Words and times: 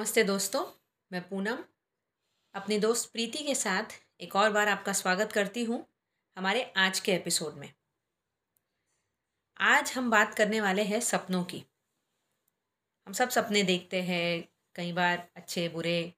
नमस्ते 0.00 0.24
दोस्तों, 0.24 0.66
मैं 1.12 1.28
पूनम, 1.28 1.58
अपनी 2.54 2.78
दोस्त 2.78 3.12
प्रीति 3.12 3.38
के 3.38 3.54
साथ 3.54 3.84
एक 4.20 4.36
और 4.36 4.50
बार 4.50 4.68
आपका 4.68 4.92
स्वागत 4.92 5.32
करती 5.32 5.64
हूँ 5.64 5.86
हमारे 6.36 6.72
आज 6.76 7.00
के 7.00 7.12
एपिसोड 7.12 7.54
में। 7.54 7.72
आज 9.60 9.92
हम 9.92 10.10
बात 10.10 10.34
करने 10.34 10.60
वाले 10.60 10.82
हैं 10.82 11.00
सपनों 11.00 11.44
की। 11.44 11.64
हम 13.06 13.12
सब 13.12 13.28
सपने 13.28 13.62
देखते 13.62 14.02
हैं, 14.02 14.48
कई 14.74 14.92
बार 14.92 15.28
अच्छे, 15.36 15.68
बुरे, 15.68 16.14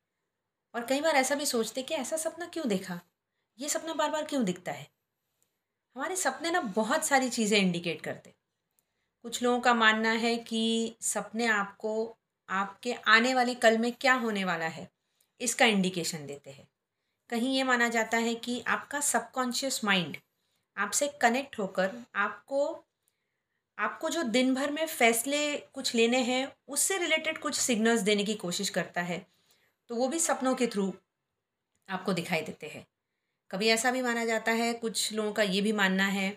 और 0.75 0.87
कई 0.87 1.01
बार 1.01 1.15
ऐसा 1.15 1.35
भी 1.35 1.47
सोचते 1.47 1.83
कि 1.83 1.95
ऐसा 1.95 2.17
सपना 2.17 2.47
क्यों 2.47 2.69
देखा? 2.69 3.01
ये 3.59 3.69
सपना 3.69 3.95
बार 3.95 4.11
बार 4.11 4.25
क्यों 4.25 4.45
दिखता 4.45 4.73
है? 4.73 4.91
हमारे 5.97 6.17
सपने 6.17 6.51
ना 6.51 6.61
बहुत 6.61 7.05
सारी 7.05 7.31
चीज़ें 7.31 7.59
इंडिकेट 7.59 8.01
करते 8.01 8.35
कुछ 9.23 9.43
लोगों 9.43 9.61
का 9.61 9.75
मानना 9.75 10.11
है 10.11 10.37
कि 10.37 10.97
सपने 11.01 11.47
आपको 11.47 12.19
आपके 12.53 12.93
आने 13.09 13.35
वाले 13.35 13.55
कल 13.57 13.79
में 13.79 13.93
क्या 13.93 14.15
होने 14.17 14.45
वाला 14.45 14.67
है, 14.67 14.89
इसका 15.41 15.67
इंडिकेशन 15.67 16.27
देते 16.27 16.51
हैं। 16.51 16.67
कहीं 17.31 17.57
ये 17.57 17.63
माना 17.65 17.89
जाता 17.89 18.17
है 18.19 18.35
कि 18.37 18.63
आपका 18.69 19.01
सबकॉन्शियस 19.03 19.85
माइंड 19.85 20.17
आपसे 20.77 21.09
कनेक्ट 21.23 21.59
होकर 21.59 21.97
आपको 22.17 22.65
आपको 23.79 24.09
जो 24.11 24.23
दिन 24.23 24.55
भर 24.55 24.71
में 24.71 24.87
फैसले 24.87 25.57
कुछ 25.75 25.95
लेने 25.95 26.19
हैं, 26.19 26.53
उससे 26.69 26.99
रिलेटेड 26.99 27.39
कुछ 27.39 27.55
सिग्नल्स 27.55 28.01
देने 28.01 28.25
की 28.25 28.35
कोशिश 28.35 28.69
करता 28.71 29.01
है 29.03 29.27
तो 29.91 29.95
वो 29.97 30.09
भी 30.09 30.19
सपनों 30.19 30.55
के 30.55 30.67
थ्रू 30.67 30.93
आपको 31.89 32.13
दिखाई 32.13 32.41
देते 32.41 32.67
हैं। 32.67 32.87
कभी 33.51 33.69
ऐसा 33.69 33.91
भी 33.91 34.03
माना 34.03 34.25
जाता 34.25 34.53
है, 34.53 34.73
कुछ 34.75 35.13
लोगों 35.13 35.33
का 35.33 35.43
ये 35.45 35.61
भी 35.61 35.73
मानना 35.73 36.07
है 36.07 36.29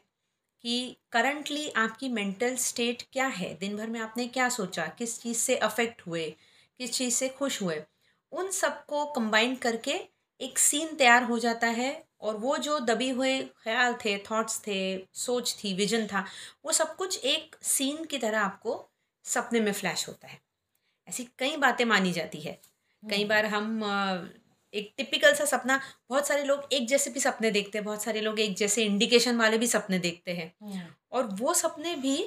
कि 0.66 0.98
करंटली 1.12 1.70
आपकी 1.70 2.10
मेंटल 2.10 2.56
स्टेट 2.56 3.04
क्या 3.14 3.28
है? 3.28 3.56
दिन 3.56 3.78
भर 3.78 3.88
में 3.88 4.00
आपने 4.00 4.28
क्या 4.28 4.50
सोचा? 4.50 4.86
किस 4.86 5.22
चीज़ 5.22 5.38
से 5.38 5.58
अफेक्ट 5.58 6.02
हुए? 6.08 6.36
किस 6.78 6.92
चीज़ 6.92 7.14
से 7.14 7.30
खुश 7.30 7.62
हुए? 7.62 7.84
उन 8.32 8.52
सबको 8.52 9.06
कंबाइन 9.06 9.56
करके 9.56 10.08
एक 10.42 10.60
सीन 10.60 10.96
तैयार 10.96 11.24
हो 11.24 11.40
जाता 11.40 11.68
है 11.68 12.06
और 12.22 12.38
वो 12.38 12.58
जो 12.58 12.80
दबी 12.80 13.10
हुए 13.10 13.44
ख्याल 13.44 13.94
थे 13.94 14.18
थॉट्स 14.18 14.60
थे 14.60 15.08
सोच 15.14 15.56
थी 15.64 15.74
विजन 15.74 16.08
था 16.08 16.26
वो 16.66 16.72
सब 16.72 16.96
कुछ 16.96 17.26
एक 17.26 17.56
सीन 17.62 18.06
की 18.06 18.18
तरह 18.18 18.40
आपको 18.40 18.90
सपने 19.24 19.60
में 19.60 19.74
फ्लैश 19.74 20.08
होता 20.08 20.28
है। 20.28 20.42
ऐसी 21.08 21.28
कई 21.40 21.58
बातें 21.58 21.86
मानी 21.86 22.12
जाती 22.12 22.42
है। 22.42 22.62
कई 23.10 23.18
हम्म। 23.18 23.30
बार 23.30 23.46
हम 23.46 23.84
एक 24.76 24.94
टिपिकल 24.98 25.34
सा 25.34 25.46
सपना 25.46 25.80
बहुत 26.10 26.28
सारे 26.28 26.44
लोग 26.44 26.74
एक 26.74 26.88
जैसे 26.88 27.10
भी 27.10 27.20
सपने 27.20 27.52
देखते 27.52 27.78
हैं 27.78 27.86
बहुत 27.86 28.04
सारे 28.04 28.22
लोग 28.22 28.40
एक 28.40 28.56
जैसे 28.56 28.84
इंडिकेशन 28.84 29.38
वाले 29.38 29.58
भी 29.58 29.68
सपने 29.68 30.00
देखते 30.00 30.32
हैं। 30.32 30.54
हम्म। 30.62 30.88
और 31.12 31.26
वो 31.36 31.54
सपने 31.54 31.96
भी 31.96 32.18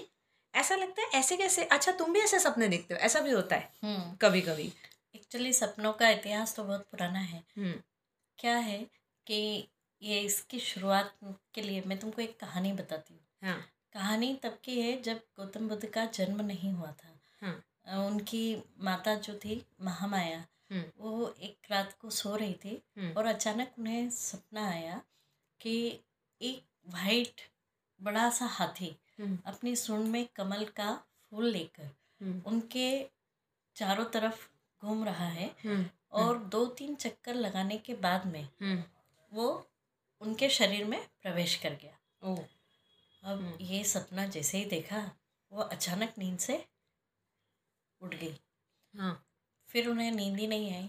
ऐसा 0.54 0.76
लगता 0.76 1.02
है 1.02 1.08
ऐसे 1.08 1.36
कैसे 1.36 1.64
अच्छा 1.64 1.92
तुम 1.92 2.12
भी 2.12 2.20
ऐसे 2.20 2.38
सपने 2.38 2.68
देखते 2.68 2.94
हो 2.94 3.00
ऐसा 3.00 3.20
भी 3.20 3.30
होता 3.30 3.56
है। 3.56 3.70
कभी 4.22 4.40
कभी 4.40 4.72
एक्चुअली 5.14 5.52
सपनों 5.52 5.92
का 5.92 6.08
इतिहास 6.08 6.54
तो 6.56 6.64
बहुत 6.64 6.86
पुराना 6.90 7.18
है। 7.18 7.42
हम्म। 7.56 7.74
क्या 8.38 8.56
है 8.56 8.78
कि 9.26 9.68
ये 10.02 10.20
इसकी 10.20 10.58
शुरुआत 10.58 11.14
के 11.54 11.62
लिए 11.62 11.82
मैं 11.86 11.98
तुमको 11.98 12.22
एक 12.22 12.38
कहानी 12.40 12.72
बताती 12.72 13.14
हूँ। 13.14 13.48
हाँ। 13.48 13.60
कहानी 13.92 14.34
तब 14.42 14.58
की 14.64 14.80
है 14.80 15.00
जब 15.02 15.20
गौतम 15.38 15.68
बुद्ध 15.68 15.86
का 15.86 16.04
जन्म 16.04 16.40
नहीं 16.44 16.72
हुआ 16.72 16.90
था। 16.92 17.20
हाँ। 17.42 17.62
उनकी 17.88 18.62
माता 18.80 19.14
जो 19.14 19.34
थी 19.34 19.62
महामाया 19.82 20.44
हम्म। 20.72 20.84
वो 20.98 21.34
एक 21.42 21.70
रात 21.70 21.92
को 22.00 22.10
सो 22.10 22.34
रही 22.36 22.54
थी 22.54 22.82
हम्म। 22.98 23.12
और 23.12 23.26
अचानक 23.26 23.74
उन्हें 23.78 24.10
सपना 24.10 24.66
आया 24.68 25.02
कि 25.60 25.76
एक 26.40 26.62
वाइट 26.86 27.40
बड़ा 28.00 28.28
सा 28.30 28.46
हाथी 28.46 28.96
हम्म। 29.20 29.38
अपनी 29.46 29.76
सूंड 29.76 30.06
में 30.08 30.26
कमल 30.36 30.64
का 30.76 30.92
फूल 31.30 31.46
लेकर 31.50 31.90
उनके 32.46 32.88
चारों 33.76 34.04
तरफ़ 34.04 34.46
घूम 34.82 35.04
रहा 35.04 35.26
है 35.28 35.50
और 36.12 36.38
दो 36.44 36.66
तीन 36.66 36.94
चक्कर 36.94 37.34
लगाने 37.34 37.78
के 37.78 37.94
बाद 37.94 38.26
में 38.26 38.48
वो 39.32 39.48
उनके 40.20 40.48
शरीर 40.48 40.84
में 40.84 41.00
प्रवेश 41.22 41.54
कर 41.56 41.74
गया। 41.82 41.96
अब। 43.22 43.58
ये 43.60 43.84
सपना 43.84 44.26
जैसे 44.26 44.58
ही 44.58 44.64
देखा 44.64 45.10
वो 45.52 45.62
अचानक 45.62 46.14
नींद 46.18 46.38
से 46.38 46.64
उठ 48.00 48.14
गई। 48.14 48.34
हाँ। 48.94 49.24
फिर 49.68 49.88
उन्हें 49.88 50.10
नींद 50.12 50.38
ही 50.38 50.46
नहीं 50.46 50.72
आई। 50.74 50.82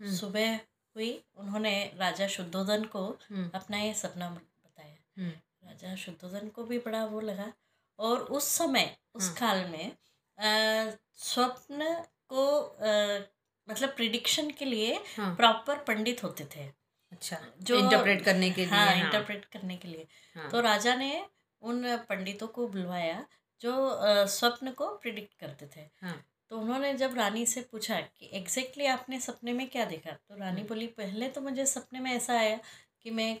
हम्म। 0.00 0.14
सुबह 0.16 0.54
हुई 0.96 1.10
उन्होंने 1.36 1.72
राजा 1.96 2.26
शुद्धोधन 2.28 2.84
को 2.84 3.04
हम्म। 3.30 3.50
अपना 3.54 3.78
ये 3.78 3.94
सपना 3.94 4.30
बताया। 4.30 4.96
हम्म। 5.18 5.30
राजा 5.68 5.94
शुद्धोधन 5.96 6.48
को 6.48 6.64
भी 6.64 6.78
बड़ा 6.78 7.04
वो 7.04 7.20
लगा 7.20 7.52
और 7.98 8.18
उस 8.20 8.44
समय 8.48 8.96
उस 9.14 9.24
हाँ। 9.24 9.34
काल 9.34 9.64
में 9.70 9.90
अ, 10.38 10.96
स्वप्न 11.16 12.04
को 12.28 12.46
अ, 12.60 13.20
मतलब 13.68 13.88
प्रिडिक्शन 13.88 14.50
के 14.50 14.64
लिए 14.64 14.94
हाँ। 15.16 15.34
प्रॉपर 15.36 15.78
पंडित 15.78 16.22
होते 16.24 16.44
थे। 16.56 16.64
अच्छा 17.12 17.36
जो 17.62 17.78
इंटरप्रेट 17.78 18.24
करने 18.24 18.50
के 18.50 18.60
लिए 18.60 18.70
हाँ। 18.70 18.86
हाँ 18.86 19.04
इंटरप्रेट 19.04 19.44
करने 19.44 19.76
के 19.76 19.88
लिए। 19.88 20.06
हाँ। 20.36 20.50
तो 20.50 20.60
राजा 20.60 20.94
ने 20.94 21.26
उन 21.62 21.96
पंडितों 22.08 22.46
को 22.48 22.68
बुलवाया 22.68 23.26
जो 23.60 24.26
स्वप्न 24.26 24.70
को 24.70 24.88
प्रिडिक्ट 24.96 25.34
करते 25.40 25.66
थे। 25.76 25.80
हाँ। 26.02 26.24
तो 26.50 26.58
उन्होंने 26.58 26.92
जब 26.94 27.14
रानी 27.16 27.44
से 27.46 27.60
पूछा 27.72 28.00
कि 28.00 28.30
एग्जैक्टली 28.34 28.86
आपने 28.86 29.18
सपने 29.20 29.52
में 29.52 29.68
क्या 29.68 29.84
देखा? 29.84 30.10
तो 30.10 30.36
रानी 30.36 30.60
हम्म। 30.60 30.68
बोली 30.68 30.86
पहले 30.98 31.28
तो 31.28 31.40
मुझे 31.40 31.66
सपने 31.66 32.00
में 32.00 32.10
ऐसा 32.12 32.38
आया 32.38 32.58
कि 33.02 33.10
मैं 33.10 33.34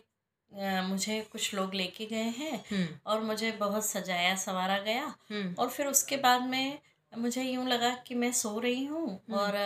अ, 0.52 0.82
मुझे 0.82 1.20
कुछ 1.32 1.54
लोग 1.54 1.74
लेके 1.74 2.04
गए 2.06 2.28
हैं 2.36 2.52
हम्म। 2.70 2.86
और 3.06 3.20
मुझे 3.20 3.50
बहुत 3.52 3.86
सजाया 3.86 4.34
संवारा 4.36 4.78
गया 4.78 5.04
हम्म। 5.30 5.54
और 5.58 5.68
फिर 5.70 5.86
उसके 5.86 6.16
बाद 6.16 6.42
में 6.42 6.78
मुझे 7.12 7.42
यूँ 7.42 7.66
लगा 7.66 7.94
कि 8.06 8.14
मैं 8.14 8.30
सो 8.32 8.58
रही 8.58 8.84
हूँ 8.84 9.04
और 9.34 9.56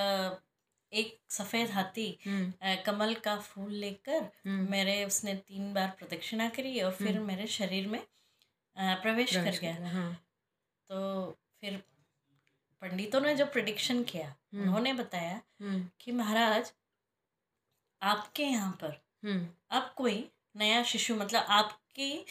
एक 0.92 1.16
सफ़ेद 1.30 1.70
हाथी 1.70 2.08
कमल 2.86 3.14
का 3.24 3.36
फूल 3.42 3.72
लेकर 3.74 4.28
मेरे 4.70 5.04
उसने 5.04 5.34
तीन 5.36 5.72
बार 5.74 5.94
प्रदक्षिणा 5.98 6.48
करी 6.48 6.80
और 6.80 6.92
फिर। 6.92 7.18
मेरे 7.20 7.46
शरीर 7.50 7.86
में 7.88 8.00
प्रवेश 8.76 9.34
कर 9.34 9.40
प्रवेश 9.40 9.60
गया। 9.60 9.74
कर 9.74 9.80
गया, 9.80 9.90
हाँ। 9.90 10.12
तो 10.90 11.30
फिर 11.60 11.82
पंडितों 12.82 13.20
ने 13.20 13.34
जो 13.34 13.46
प्रिडिक्शन 13.46 14.02
किया 14.02 14.26
हम्म। 14.26 14.62
उन्होंने 14.62 14.92
बताया 14.92 15.40
हम्म। 15.60 15.88
कि 16.00 16.12
महाराज 16.12 16.72
आपके 18.02 18.44
यहाँ 18.44 18.72
पर 18.80 19.00
हम्म। 19.24 19.46
अब 19.76 19.92
कोई 19.96 20.16
नया 20.56 20.82
शिशु 20.82 21.14
मतलब 21.16 21.46
आपकी 21.48 22.24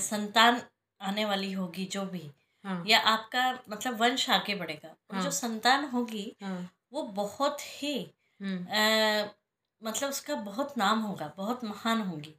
संतान 0.00 0.60
आने 1.00 1.24
वाली 1.24 1.52
होगी 1.52 1.84
जो 1.84 2.04
भी 2.06 2.30
हाँ। 2.64 2.82
या 2.86 2.98
आपका 3.08 3.50
मतलब 3.70 4.00
वंश 4.00 4.28
आगे 4.30 4.54
बढ़ेगा 4.54 4.88
और 4.88 5.14
हाँ। 5.16 5.24
जो 5.24 5.30
संतान 5.30 5.84
होगी 5.84 6.26
हाँ। 6.42 6.60
वो 6.92 7.02
बहुत 7.02 7.60
ही 7.62 7.96
अ, 8.40 9.34
मतलब 9.82 10.10
उसका 10.10 10.34
बहुत 10.34 10.76
नाम 10.78 11.00
होगा 11.00 11.32
बहुत 11.36 11.64
महान 11.64 12.00
होगी। 12.00 12.34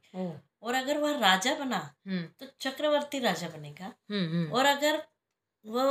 और 0.62 0.74
अगर 0.74 0.98
वह 0.98 1.18
राजा 1.18 1.54
बना 1.54 1.78
तो 2.08 2.46
चक्रवर्ती 2.60 3.18
राजा 3.18 3.48
बनेगा। 3.48 3.86
और 4.56 4.66
अगर 4.66 5.02
वो 5.66 5.82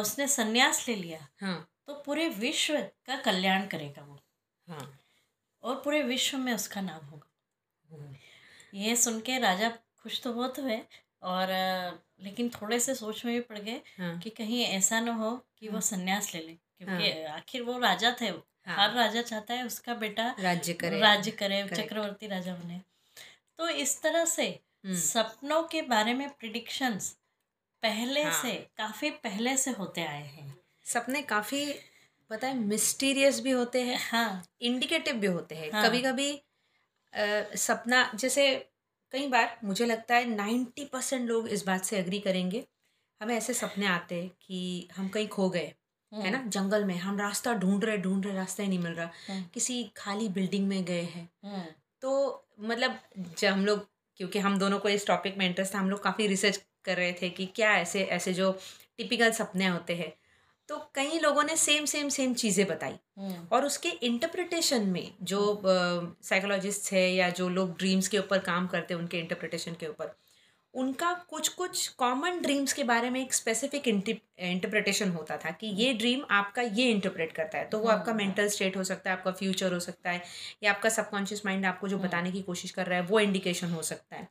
उसने 0.00 0.28
संन्यास 0.28 0.88
ले 0.88 0.94
लिया। 0.94 1.28
हाँ। 1.40 1.72
तो 1.86 1.94
पूरे 1.94 2.28
विश्व 2.28 2.80
का 3.06 3.16
कल्याण 3.16 3.66
करेगा 3.66 4.02
वो। 4.02 4.20
हाँ। 4.68 5.00
और 5.62 5.76
पूरे 5.76 6.02
विश्व 6.02 6.38
में 6.38 6.52
उसका 6.52 6.80
नाम 6.80 7.06
होगा। 7.06 7.30
ओ, 7.92 8.14
ये 8.74 8.96
सुन 8.96 9.20
के 9.20 9.38
राजा 9.38 9.68
खुश 9.70 10.22
तो 10.22 10.32
बहुत 10.32 10.58
हुए 10.58 10.80
और 11.22 11.46
लेकिन 12.20 12.48
थोड़े 12.48 12.80
से 12.80 12.94
सोच 12.94 13.24
में 13.24 13.34
भी 13.34 13.40
पड़ 13.40 13.58
गए 13.58 13.80
हाँ। 13.98 14.18
कि 14.18 14.30
कहीं 14.30 14.64
ऐसा 14.64 15.00
ना 15.00 15.14
हो 15.14 15.46
कि 15.58 15.66
हाँ। 15.66 15.74
वो। 15.74 15.80
संन्यास 15.80 16.34
ले 16.34 16.40
ले। 16.40 16.52
क्योंकि 16.52 17.22
हाँ। 17.22 17.36
आखिर 17.36 17.62
वो 17.62 17.78
राजा 17.78 18.16
थे। 18.20 18.26
हाँ। 18.26 18.88
हर 18.88 18.94
राजा 18.94 19.22
चाहता 19.22 19.54
है 19.54 19.66
उसका 19.66 19.94
बेटा 19.94 20.36
राज्य 20.40 20.72
करे। 20.72 21.00
राज्य 21.00 21.30
करे 21.30 21.68
चक्रवर्ती 21.68 22.26
राजा 22.26 22.54
बने। 22.54 22.80
तो 23.58 23.68
इस 23.68 24.02
तरह 24.02 24.24
से 24.24 24.60
हम्म। 24.84 24.98
सपनों 24.98 25.62
के 25.62 25.82
बारे 25.82 26.14
में 26.14 26.30
प्रिडिक्शंस 26.30 27.18
पहले 27.86 28.22
हाँ। 28.22 28.42
से 28.42 28.52
काफ़ी 28.78 29.10
पहले 29.10 29.56
से 29.56 29.70
होते 29.70 30.04
आए 30.04 30.22
हैं। 30.22 30.54
सपने 30.84 31.22
काफ़ी 31.22 31.74
पता 32.30 32.48
है 32.48 32.58
मिस्टीरियस 32.58 33.40
भी 33.40 33.50
होते 33.50 33.82
हैं 33.82 33.98
हाँ। 34.10 34.44
इंडिकेटिव 34.60 35.14
भी 35.14 35.26
होते 35.26 35.54
हैं। 35.54 35.70
हाँ। 35.72 35.88
कभी 35.88 36.00
कभी 36.02 36.42
सपना 37.56 38.10
जैसे 38.14 38.68
कई 39.12 39.28
बार 39.28 39.58
मुझे 39.64 39.86
लगता 39.86 40.14
है 40.14 40.24
नाइन्टी 40.24 40.84
परसेंट 40.84 41.28
लोग 41.28 41.48
इस 41.48 41.66
बात 41.66 41.84
से 41.84 41.98
एग्री 41.98 42.18
करेंगे 42.20 42.64
हमें 43.22 43.36
ऐसे 43.36 43.54
सपने 43.54 43.86
आते 43.86 44.14
हैं 44.14 44.30
कि 44.42 44.88
हम 44.96 45.08
कहीं 45.08 45.28
खो 45.28 45.50
गए 45.50 45.72
है 46.12 46.30
ना? 46.30 46.42
जंगल 46.46 46.84
में 46.84 46.96
हम 46.96 47.18
रास्ता 47.18 47.54
ढूंढ 47.54 47.84
रहे 47.84 47.96
ढूंढ 47.98 48.26
रहे 48.26 48.34
रास्ता 48.34 48.62
ही 48.62 48.68
नहीं 48.68 48.78
मिल 48.78 48.92
रहा। 48.92 49.10
हम्म, 49.28 49.44
किसी 49.54 49.84
खाली 49.96 50.28
बिल्डिंग 50.28 50.68
में 50.68 50.84
गए 50.84 51.02
हैं। 51.02 51.28
हम्म, 51.44 51.64
तो 52.00 52.10
मतलब 52.60 53.00
जब 53.38 53.48
हम 53.48 53.66
लोग 53.66 53.88
क्योंकि 54.16 54.38
हम 54.38 54.58
दोनों 54.58 54.78
को 54.78 54.88
इस 54.88 55.06
टॉपिक 55.06 55.36
में 55.38 55.46
इंटरेस्ट 55.46 55.74
था 55.74 55.78
हम 55.78 55.90
लोग 55.90 56.02
काफ़ी 56.02 56.26
रिसर्च 56.26 56.60
कर 56.86 56.96
रहे 56.96 57.12
थे 57.12 57.30
कि 57.30 57.46
क्या 57.56 57.72
ऐसे 57.78 58.04
ऐसे 58.12 58.32
जो 58.34 58.52
टिपिकल 58.98 59.30
सपने 59.32 59.66
होते 59.66 59.94
हैं। 59.94 60.12
तो 60.68 60.76
कई 60.94 61.18
लोगों 61.18 61.42
ने 61.44 61.56
सेम 61.56 61.84
सेम 61.84 62.08
सेम 62.08 62.34
चीज़ें 62.34 62.66
बताई। 62.66 62.94
हम्म, 63.18 63.46
और 63.52 63.64
उसके 63.64 63.88
इंटरप्रिटेशन 63.88 64.86
में 64.88 65.10
जो 65.22 65.40
साइकोलॉजिस्ट 65.64 66.92
है 66.92 67.08
या 67.14 67.28
जो 67.30 67.48
लोग 67.48 67.76
ड्रीम्स 67.78 68.08
के 68.08 68.18
ऊपर 68.18 68.38
काम 68.44 68.66
करते 68.66 68.94
हैं 68.94 69.00
उनके 69.00 69.18
इंटरप्रिटेशन 69.18 69.74
के 69.80 69.86
ऊपर 69.86 70.14
उनका 70.74 71.12
कुछ 71.30 71.48
कुछ 71.48 71.86
कॉमन 71.98 72.40
ड्रीम्स 72.40 72.72
के 72.72 72.84
बारे 72.84 73.10
में 73.10 73.20
एक 73.20 73.34
स्पेसिफिक 73.34 73.86
इंटरप्रिटेशन 73.88 75.10
होता 75.10 75.36
था 75.36 75.50
कि 75.50 75.66
ये 75.76 75.92
ड्रीम 75.94 76.24
आपका 76.30 76.62
ये 76.62 76.90
इंटरप्रेट 76.90 77.32
करता 77.32 77.58
है। 77.58 77.68
तो 77.68 77.78
वो 77.78 77.88
आपका 77.88 78.12
मेंटल 78.14 78.48
स्टेट 78.48 78.76
हो 78.76 78.84
सकता 78.84 79.10
है 79.10 79.16
आपका 79.16 79.30
फ्यूचर 79.32 79.72
हो 79.72 79.78
सकता 79.80 80.10
है 80.10 80.22
या 80.62 80.72
आपका 80.72 80.88
सबकॉन्शियस 80.88 81.42
माइंड 81.46 81.66
आपको 81.66 81.88
जो 81.88 81.98
बताने 81.98 82.32
की 82.32 82.42
कोशिश 82.42 82.70
कर 82.70 82.86
रहा 82.86 82.98
है 82.98 83.06
वो 83.06 83.20
इंडिकेशन 83.20 83.70
हो 83.70 83.82
सकता 83.82 84.16
है। 84.16 84.28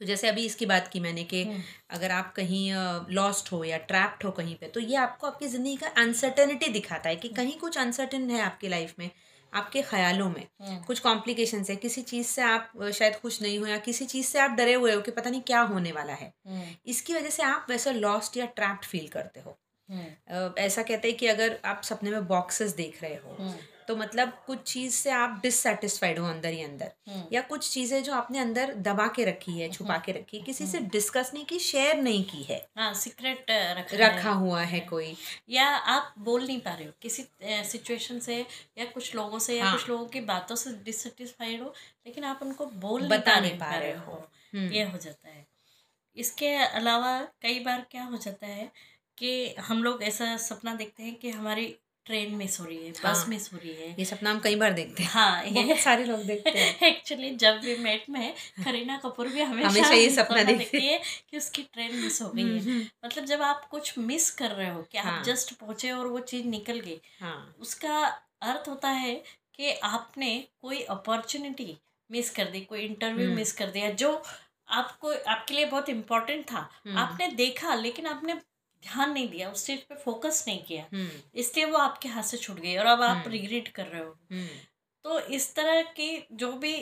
तो 0.00 0.06
जैसे 0.06 0.28
अभी 0.28 0.44
इसकी 0.46 0.66
बात 0.66 0.88
की 0.88 1.00
मैंने 1.00 1.24
कि 1.24 1.42
अगर 1.90 2.10
आप 2.10 2.32
कहीं 2.36 2.72
लॉस्ट 3.10 3.52
हो 3.52 3.62
या 3.64 3.78
ट्रैप्ड 3.86 4.24
हो 4.24 4.30
कहीं 4.30 4.54
पे 4.54 4.66
तो 4.66 4.80
ये 4.80 4.96
आपको 4.96 5.26
आपकी 5.26 5.46
ज़िंदगी 5.46 5.76
का 5.76 5.88
अनसर्टेनिटी 5.96 6.68
दिखाता 6.68 7.08
है 7.08 7.16
कि 7.16 7.28
कहीं 7.28 7.58
कुछ 7.58 7.78
अनसर्टेन 7.78 8.30
है 8.30 8.40
आपकी 8.40 8.68
लाइफ 8.68 8.94
में 8.98 9.10
आपके 9.52 9.82
ख्यालों 9.82 10.28
में। 10.28 10.46
हम्म। 10.62 10.78
कुछ 10.84 10.98
कॉम्प्लिकेशन 11.00 11.64
है 11.68 11.76
किसी 11.76 12.02
चीज़ 12.02 12.26
से 12.26 12.42
आप 12.42 12.72
शायद 12.94 13.14
खुश 13.14 13.40
नहीं 13.42 13.58
हो 13.58 13.66
या 13.66 13.76
किसी 13.78 14.04
चीज़ 14.04 14.26
से 14.26 14.38
आप 14.38 14.50
डरे 14.50 14.74
हुए 14.74 14.94
हो 14.94 15.00
कि 15.00 15.10
पता 15.10 15.30
नहीं 15.30 15.40
क्या 15.42 15.60
होने 15.60 15.92
वाला 15.92 16.12
है। 16.12 16.32
हम्म, 16.46 16.64
इसकी 16.86 17.14
वजह 17.14 17.30
से 17.30 17.42
आप 17.42 17.66
वैसे 17.70 17.92
लॉस्ट 17.92 18.36
या 18.36 18.46
ट्रैप्ड 18.56 18.84
फील 18.84 19.08
करते 19.08 19.40
हो। 19.40 19.58
हम्म, 19.88 20.52
ऐसा 20.58 20.82
कहते 20.82 21.08
हैं 21.08 21.16
कि 21.16 21.26
अगर 21.26 21.58
आप 21.64 21.82
सपने 21.84 22.10
में 22.10 22.26
बॉक्सेस 22.26 22.74
देख 22.74 23.02
रहे 23.02 23.14
हो 23.14 23.36
हम्म, 23.40 23.54
तो 23.88 23.96
मतलब 23.96 24.32
कुछ 24.46 24.62
चीज़ 24.62 24.94
से 24.94 25.10
आप 25.10 25.38
डिससेटिस्फाइड 25.42 26.18
हो 26.18 26.26
अंदर 26.26 26.52
ही 26.52 26.62
अंदर 26.62 26.90
हम्म, 27.08 27.22
या 27.32 27.40
कुछ 27.40 27.70
चीज़ें 27.70 28.02
जो 28.02 28.12
आपने 28.14 28.38
अंदर 28.38 28.74
दबा 28.74 29.06
के 29.06 29.24
रखी 29.24 29.58
है 29.58 29.68
छुपा 29.72 29.96
के 29.98 30.12
रखी 30.12 30.38
है 30.38 30.44
किसी 30.44 30.66
से 30.66 30.78
डिस्कस 30.78 31.30
नहीं 31.34 31.44
की 31.44 31.58
शेयर 31.58 31.96
नहीं 32.02 32.24
की 32.24 32.42
है 32.42 32.58
हाँ 32.76 32.92
सीक्रेट 32.94 33.50
रखा 33.50 34.30
है। 34.30 34.34
हुआ 34.34 34.62
है 34.62 34.80
कोई 34.80 35.16
या 35.50 35.66
आप 35.68 36.14
बोल 36.18 36.46
नहीं 36.46 36.60
पा 36.60 36.74
रहे 36.74 36.86
हो 36.86 36.92
किसी 37.02 37.26
सिचुएशन 37.64 38.18
से 38.18 38.38
या 38.78 38.84
कुछ 38.84 39.14
लोगों 39.14 39.38
से 39.38 39.58
या 39.58 39.64
हाँ। 39.64 39.72
कुछ 39.72 39.88
लोगों 39.88 40.06
की 40.06 40.20
बातों 40.20 40.56
से 40.56 40.72
डिससेटिस्फाइड 40.84 41.62
हो 41.62 41.74
लेकिन 42.06 42.24
आप 42.24 42.42
उनको 42.42 42.66
बोल 42.66 43.08
बता 43.08 43.40
नहीं 43.40 43.58
पा 43.58 43.74
रहे 43.76 43.92
हो। 43.92 44.28
हम्म। 44.54 44.72
ये 44.72 44.82
हो 44.82 44.98
जाता 44.98 45.28
है 45.28 45.46
इसके 46.16 46.54
अलावा 46.54 47.20
कई 47.42 47.60
बार 47.60 47.86
क्या 47.90 48.04
हो 48.04 48.16
जाता 48.16 48.46
है 48.46 48.72
कि 49.18 49.54
हम 49.60 49.82
लोग 49.82 50.02
ऐसा 50.02 50.36
सपना 50.36 50.74
देखते 50.74 51.02
हैं 51.02 51.14
कि 51.14 51.30
हमारी 51.30 51.74
ट्रेन 52.08 52.34
मिस 52.34 52.58
हो 52.60 52.64
रही 52.64 52.76
है 52.78 52.90
बस 52.92 53.02
हाँ। 53.04 53.26
मिस 53.26 53.52
हो 53.52 53.58
रही 53.58 53.72
है 53.72 53.94
ये 53.98 54.04
सपना 54.04 54.30
हम 54.30 54.38
कई 54.40 54.56
बार 54.56 54.72
देखते 54.72 55.02
हैं 55.02 55.10
हाँ 55.10 55.44
ये 55.46 55.76
सारे 55.78 56.04
लोग 56.04 56.22
देखते 56.24 56.50
हैं 56.50 56.86
एक्चुअली 56.88 57.30
जब 57.36 57.58
भी 57.60 57.76
मेट 57.78 58.04
में 58.10 58.32
करीना 58.64 58.96
कपूर 58.98 59.28
भी 59.28 59.40
हमेशा 59.42 59.68
हमेशा 59.68 59.94
ये 59.94 60.08
सपना 60.10 60.42
देखती 60.44 60.86
है 60.86 61.00
कि 61.30 61.36
उसकी 61.36 61.62
ट्रेन 61.64 61.94
मिस 61.96 62.20
हो 62.22 62.28
गई 62.30 62.42
है 62.44 62.60
हम्म, 62.60 62.84
मतलब 63.04 63.24
जब 63.24 63.42
आप 63.42 63.68
कुछ 63.70 63.98
मिस 64.00 64.30
कर 64.32 64.50
रहे 64.50 64.70
हो 64.70 64.82
कि 64.92 64.98
हाँ। 64.98 65.12
आप 65.12 65.24
जस्ट 65.24 65.54
पहुँचे 65.54 65.90
और 65.90 66.06
वो 66.06 66.20
चीज़ 66.26 66.46
निकल 66.48 66.80
गई 66.80 67.00
हाँ 67.20 67.36
उसका 67.60 68.04
अर्थ 68.42 68.68
होता 68.68 68.88
है 68.96 69.14
कि 69.54 69.72
आपने 69.84 70.32
कोई 70.62 70.82
अपॉर्चुनिटी 70.90 71.76
मिस 72.10 72.30
कर 72.30 72.44
दी 72.46 72.60
कोई 72.62 72.80
इंटरव्यू 72.80 73.24
हम्म। 73.24 73.36
मिस 73.36 73.52
कर 73.52 73.70
दिया 73.70 73.90
जो 73.96 74.10
आपको 74.70 75.12
आपके 75.28 75.54
लिए 75.54 75.64
बहुत 75.66 75.88
इम्पोर्टेंट 75.88 76.44
था 76.44 76.68
हम्म। 76.86 76.98
आपने 76.98 77.26
देखा 77.36 77.74
लेकिन 77.76 78.06
आपने 78.06 78.34
ध्यान 78.82 79.12
नहीं 79.12 79.28
दिया 79.28 79.50
उस 79.50 79.64
चीज़ 79.66 79.80
पे 79.88 79.94
फोकस 79.94 80.44
नहीं 80.48 80.62
किया। 80.64 80.86
हम्म, 80.92 81.08
इसलिए 81.34 81.64
वो 81.64 81.78
आपके 81.78 82.08
हाथ 82.08 82.22
से 82.22 82.36
छूट 82.36 82.58
गई 82.60 82.76
और 82.76 82.86
अब 82.86 83.02
आप 83.02 83.16
हम्म। 83.16 83.30
रिग्रेट 83.30 83.68
कर 83.68 83.86
रहे 83.86 84.02
हो। 84.02 84.16
हम्म, 84.32 84.48
तो 85.04 85.20
इस 85.20 85.54
तरह 85.54 85.82
के 85.96 86.08
जो 86.32 86.52
भी 86.52 86.74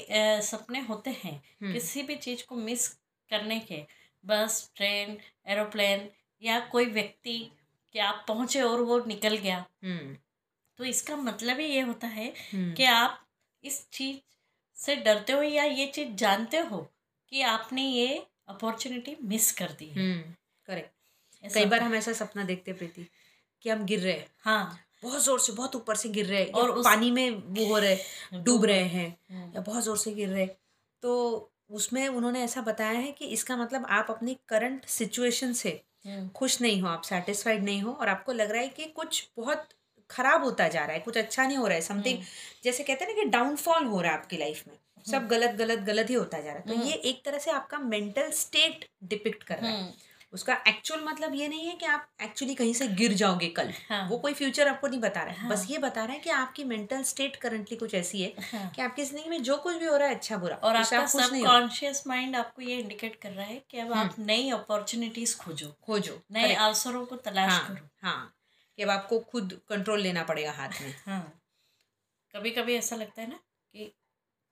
सपने 0.42 0.80
होते 0.80 1.10
हैं 1.10 1.34
हम्म। 1.34 1.72
किसी 1.72 2.02
भी 2.02 2.16
चीज़ 2.16 2.44
को 2.46 2.56
मिस 2.56 2.88
करने 3.30 3.58
के 3.60 3.82
बस 4.24 4.70
ट्रेन 4.76 5.16
एरोप्लेन 5.46 6.08
या 6.42 6.58
कोई 6.72 6.86
व्यक्ति 6.86 7.38
कि 7.94 7.98
आप 7.98 8.24
पहुँचे 8.28 8.60
और 8.62 8.80
वो 8.80 8.98
निकल 9.04 9.36
गया। 9.36 9.64
हम्म, 9.84 10.16
तो 10.78 10.84
इसका 10.84 11.16
मतलब 11.16 11.60
ही 11.60 11.66
ये 11.66 11.80
होता 11.80 12.06
है 12.06 12.32
हम्म, 12.52 12.72
कि 12.74 12.84
आप 12.84 13.22
इस 13.64 13.88
चीज़ 13.90 14.18
से 14.76 14.96
डरते 14.96 15.32
हो 15.32 15.42
या 15.42 15.64
ये 15.64 15.86
चीज़ 15.86 16.08
जानते 16.14 16.58
हो 16.62 16.78
कि 17.32 17.42
आपने 17.42 17.82
ये 17.82 18.26
अपॉर्चुनिटी 18.48 19.16
मिस 19.22 19.50
कर 19.52 19.70
दी 19.72 19.86
है। 19.86 20.02
हम्म, 20.02 20.34
करेक्ट 20.66 20.90
कई 21.54 21.64
बार 21.64 21.80
हम 21.82 21.94
ऐसा 21.94 22.12
सपना 22.12 22.44
देखते 22.44 22.72
प्रीति 22.72 23.06
कि 23.62 23.70
हम 23.70 23.84
गिर 23.84 24.00
रहे 24.00 24.12
हैं। 24.12 24.26
हाँ। 24.38 24.78
बहुत 25.02 25.24
ज़ोर 25.24 25.40
से 25.40 25.52
बहुत 25.52 25.76
ऊपर 25.76 25.96
से 25.96 26.08
गिर 26.08 26.26
रहे 26.26 26.42
हैं 26.42 26.52
और 26.52 26.70
उस- 26.70 26.84
पानी 26.84 27.10
में 27.10 27.30
वो 27.30 27.66
हो 27.66 27.78
रहे 27.78 27.96
डूब 28.32 28.64
रहे 28.64 28.82
हैं 28.82 29.16
हम्म, 29.30 29.52
या 29.54 29.60
बहुत 29.60 29.84
ज़ोर 29.84 29.98
से 29.98 30.12
गिर 30.12 30.28
रहे 30.28 30.46
तो 31.02 31.52
उसमें 31.70 32.08
उन्होंने 32.08 32.42
ऐसा 32.44 32.60
बताया 32.60 32.98
है 32.98 33.12
कि 33.12 33.26
इसका 33.26 33.56
मतलब 33.56 33.86
आप 33.90 34.06
अपनी 34.10 34.36
करंट 34.48 34.84
सिचुएशन 34.86 35.52
से 35.52 35.80
हम्म, 36.06 36.28
खुश 36.28 36.60
नहीं 36.60 36.80
हो 36.82 36.88
आप 36.88 37.02
सेटिस्फाइड 37.02 37.64
नहीं 37.64 37.82
हो 37.82 37.92
और 37.92 38.08
आपको 38.08 38.32
लग 38.32 38.50
रहा 38.50 38.60
है 38.60 38.68
कि 38.68 38.84
कुछ 38.84 39.28
बहुत 39.36 39.68
खराब 40.10 40.44
होता 40.44 40.68
जा 40.68 40.84
रहा 40.84 40.92
है 40.92 40.98
कुछ 41.00 41.16
अच्छा 41.16 41.46
नहीं 41.46 41.56
हो 41.56 41.66
रहा 41.66 41.74
है 41.74 41.80
समथिंग 41.80 42.22
जैसे 42.64 42.82
कहते 42.82 43.04
हैं 43.04 43.16
ना 43.16 43.22
कि 43.22 43.28
डाउनफॉल 43.28 43.84
हो 43.84 44.00
रहा 44.00 44.12
है 44.12 44.18
आपकी 44.18 44.36
लाइफ 44.36 44.64
में। 44.68 44.78
सब 45.06 45.26
गलत 45.28 45.50
गलत 45.50 45.78
गलत 45.78 46.10
ही 46.10 46.14
होता 46.14 46.40
जा 46.40 46.50
रहा 46.52 46.58
है। 46.58 46.68
तो 46.68 46.74
हम्म। 46.74 46.86
ये 46.86 46.92
एक 46.92 47.24
तरह 47.24 47.38
से 47.38 47.50
आपका 47.50 47.78
मेंटल 47.78 48.30
स्टेट 48.30 48.88
डिपिक्ट 49.04 49.42
कर 49.42 49.58
रहा 49.58 49.70
है। 49.70 49.80
हम्म, 49.82 49.92
उसका 50.32 50.54
एक्चुअल 50.68 51.00
मतलब 51.04 51.34
ये 51.34 51.48
नहीं 51.48 51.66
है 51.66 51.74
कि 51.74 51.86
आप 51.86 52.08
एक्चुअली 52.22 52.54
कहीं 52.54 52.72
से 52.74 52.86
गिर 52.88 53.12
जाओगे 53.12 53.48
कल। 53.48 53.72
हाँ। 53.88 54.08
वो 54.08 54.18
कोई 54.18 54.32
फ्यूचर 54.34 54.68
आपको 54.68 54.86
नहीं 54.88 55.00
बता 55.00 55.22
रहा 55.22 55.32
है। 55.34 55.40
हाँ। 55.40 55.50
बस 55.50 55.66
ये 55.70 55.78
बता 55.78 56.04
रहा 56.04 56.12
है 56.12 56.18
कि 56.20 56.30
आपकी 56.30 56.64
मेंटल 56.64 57.02
स्टेट 57.02 57.36
करंटली 57.36 57.76
कुछ 57.76 57.94
ऐसी 57.94 58.22
है 58.22 58.32
हाँ। 58.52 58.70
कि 58.70 58.82
आपकी 58.82 59.04
ज़िंदगी 59.04 59.30
में 59.30 59.42
जो 59.42 59.56
कुछ 59.56 59.76
भी 59.76 59.86
हो 59.86 59.96
रहा 59.96 60.08
है 60.08 60.14
अच्छा 60.14 60.36
बुरा 60.36 60.56
और 60.56 60.76
आपका 60.76 60.98
आप 61.00 61.08
सब 61.08 61.36
कॉन्शियस 61.46 62.02
माइंड 62.06 62.36
आपको 62.36 62.62
ये 62.62 62.78
इंडिकेट 62.78 63.16
कर 63.16 63.30
रहा 63.30 63.46
है 63.46 63.62
कि 63.70 63.78
अब 63.78 63.92
आप 63.92 64.14
नई 64.18 64.50
अपॉर्चुनिटीज़ 64.50 65.36
खोजो। 65.36 65.68
खोजो 65.82 66.20
नए 66.32 66.54
अवसरों 66.54 67.04
को 67.06 67.16
तलाश 67.16 67.52
हाँ 67.52 67.66
करो। 67.68 67.88
हाँ 68.02 68.32
कि 68.78 68.82
अब 68.82 68.90
आपको 68.90 69.18
खुद 69.20 69.60
कंट्रोल 69.68 70.00
लेना 70.00 70.22
पड़ेगा 70.22 70.52
हाथ 70.52 70.80
में। 70.82 70.94
हाँ। 71.06 71.42
कभी 72.34 72.50
कभी 72.50 72.74
ऐसा 72.74 72.96
लगता 72.96 73.22
है 73.22 73.28
ना 73.28 73.36
कि 73.74 73.92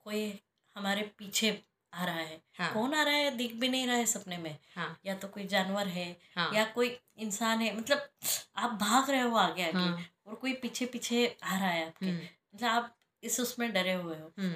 कोई 0.07 0.41
हमारे 0.77 1.03
पीछे 1.19 1.51
आ 1.95 2.05
रहा 2.05 2.17
है। 2.17 2.41
हाँ। 2.59 2.73
कौन 2.75 2.95
आ 2.95 3.03
रहा 3.03 3.15
है 3.15 3.31
दिख 3.37 3.55
भी 3.55 3.69
नहीं 3.69 3.87
रहा 3.87 3.97
है 3.97 4.07
सपने 4.07 4.39
में। 4.39 4.57
हाँ। 4.77 4.99
या 5.07 5.15
तो 5.15 5.29
कोई 5.29 5.47
जानवर 5.47 5.87
है 5.89 6.07
हाँ। 6.37 6.51
या 6.55 6.65
कोई 6.65 6.99
इंसान 7.19 7.61
है 7.61 7.77
मतलब 7.77 8.09
आप 8.57 8.71
भाग 8.71 9.11
रहे 9.11 9.21
हो 9.21 9.37
आगे 9.37 9.63
आगे 9.63 9.79
हाँ, 9.79 10.05
और 10.27 10.35
कोई 10.35 10.53
पीछे 10.55 10.87
पीछे 10.87 11.27
आ 11.45 11.57
रहा 11.59 11.69
है 11.69 11.87
आपके। 11.87 12.07
हम्म, 12.07 12.21
मतलब 12.55 12.69
आप 12.69 12.95
इस 13.23 13.41
उसमें 13.41 13.73
डरे 13.73 13.93
हुए 13.93 14.17
हो। 14.17 14.33
हम्म, 14.39 14.55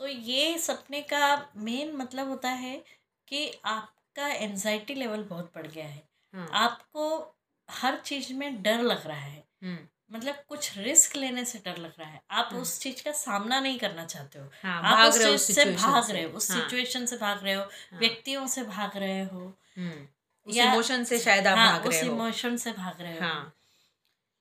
तो 0.00 0.06
ये 0.08 0.58
सपने 0.58 1.00
का 1.02 1.52
मेन 1.56 1.96
मतलब 1.96 2.28
होता 2.28 2.48
है 2.48 2.84
कि 3.28 3.50
आपका 3.64 4.28
एनजाइटी 4.28 4.94
लेवल 4.94 5.22
बहुत 5.22 5.52
बढ़ 5.54 5.66
गया 5.66 5.86
है। 5.86 6.02
हाँ, 6.34 6.48
आपको 6.52 7.34
हर 7.68 7.96
चीज़ 7.96 8.32
में 8.34 8.62
डर 8.62 8.82
लग 8.82 9.06
रहा 9.06 9.18
है। 9.18 9.44
हम्म, 9.62 9.78
मतलब 10.14 10.34
कुछ 10.48 10.78
रिस्क 10.78 11.16
लेने 11.16 11.44
से 11.44 11.58
डर 11.64 11.76
लग 11.76 11.92
रहा 11.98 12.08
है। 12.10 12.20
आप 12.30 12.48
हाँ। 12.52 12.60
उस 12.60 12.78
चीज़ 12.80 13.02
का 13.04 13.12
सामना 13.12 13.60
नहीं 13.60 13.78
करना 13.78 14.04
चाहते 14.04 14.38
हो। 14.38 14.50
हाँ 14.62 14.80
आप 14.82 15.08
उस 15.08 15.18
चीज़ 15.24 15.52
से 15.52 15.64
भाग 15.64 16.10
रहे 16.10 16.22
हो 16.22 16.30
उस 16.30 16.50
हाँ, 16.50 16.60
सिचुएशन 16.60 17.06
से 17.06 17.16
भाग 17.16 17.44
रहे 17.44 17.54
हो 17.54 17.62
हाँ, 17.62 17.98
व्यक्तियों 17.98 18.46
से 18.46 18.62
भाग 18.62 18.96
रहे 18.96 19.22
हो 19.24 19.40
हम्म, 19.76 20.06
उस 20.46 20.56
या- 20.56 20.72
इमोशन 20.72 21.04
से 21.04 21.18
शायद 21.18 21.46
आप 21.46 21.58
हाँ 21.58 21.72
भाग 21.72 21.86
उस 21.86 21.94
रहे 21.94 22.06
हो। 22.06 22.14
इमोशन 22.14 22.56
से 22.56 22.72
भाग 22.72 23.00
रहे 23.00 23.14
हो। 23.14 23.20
हाँ। 23.20 23.54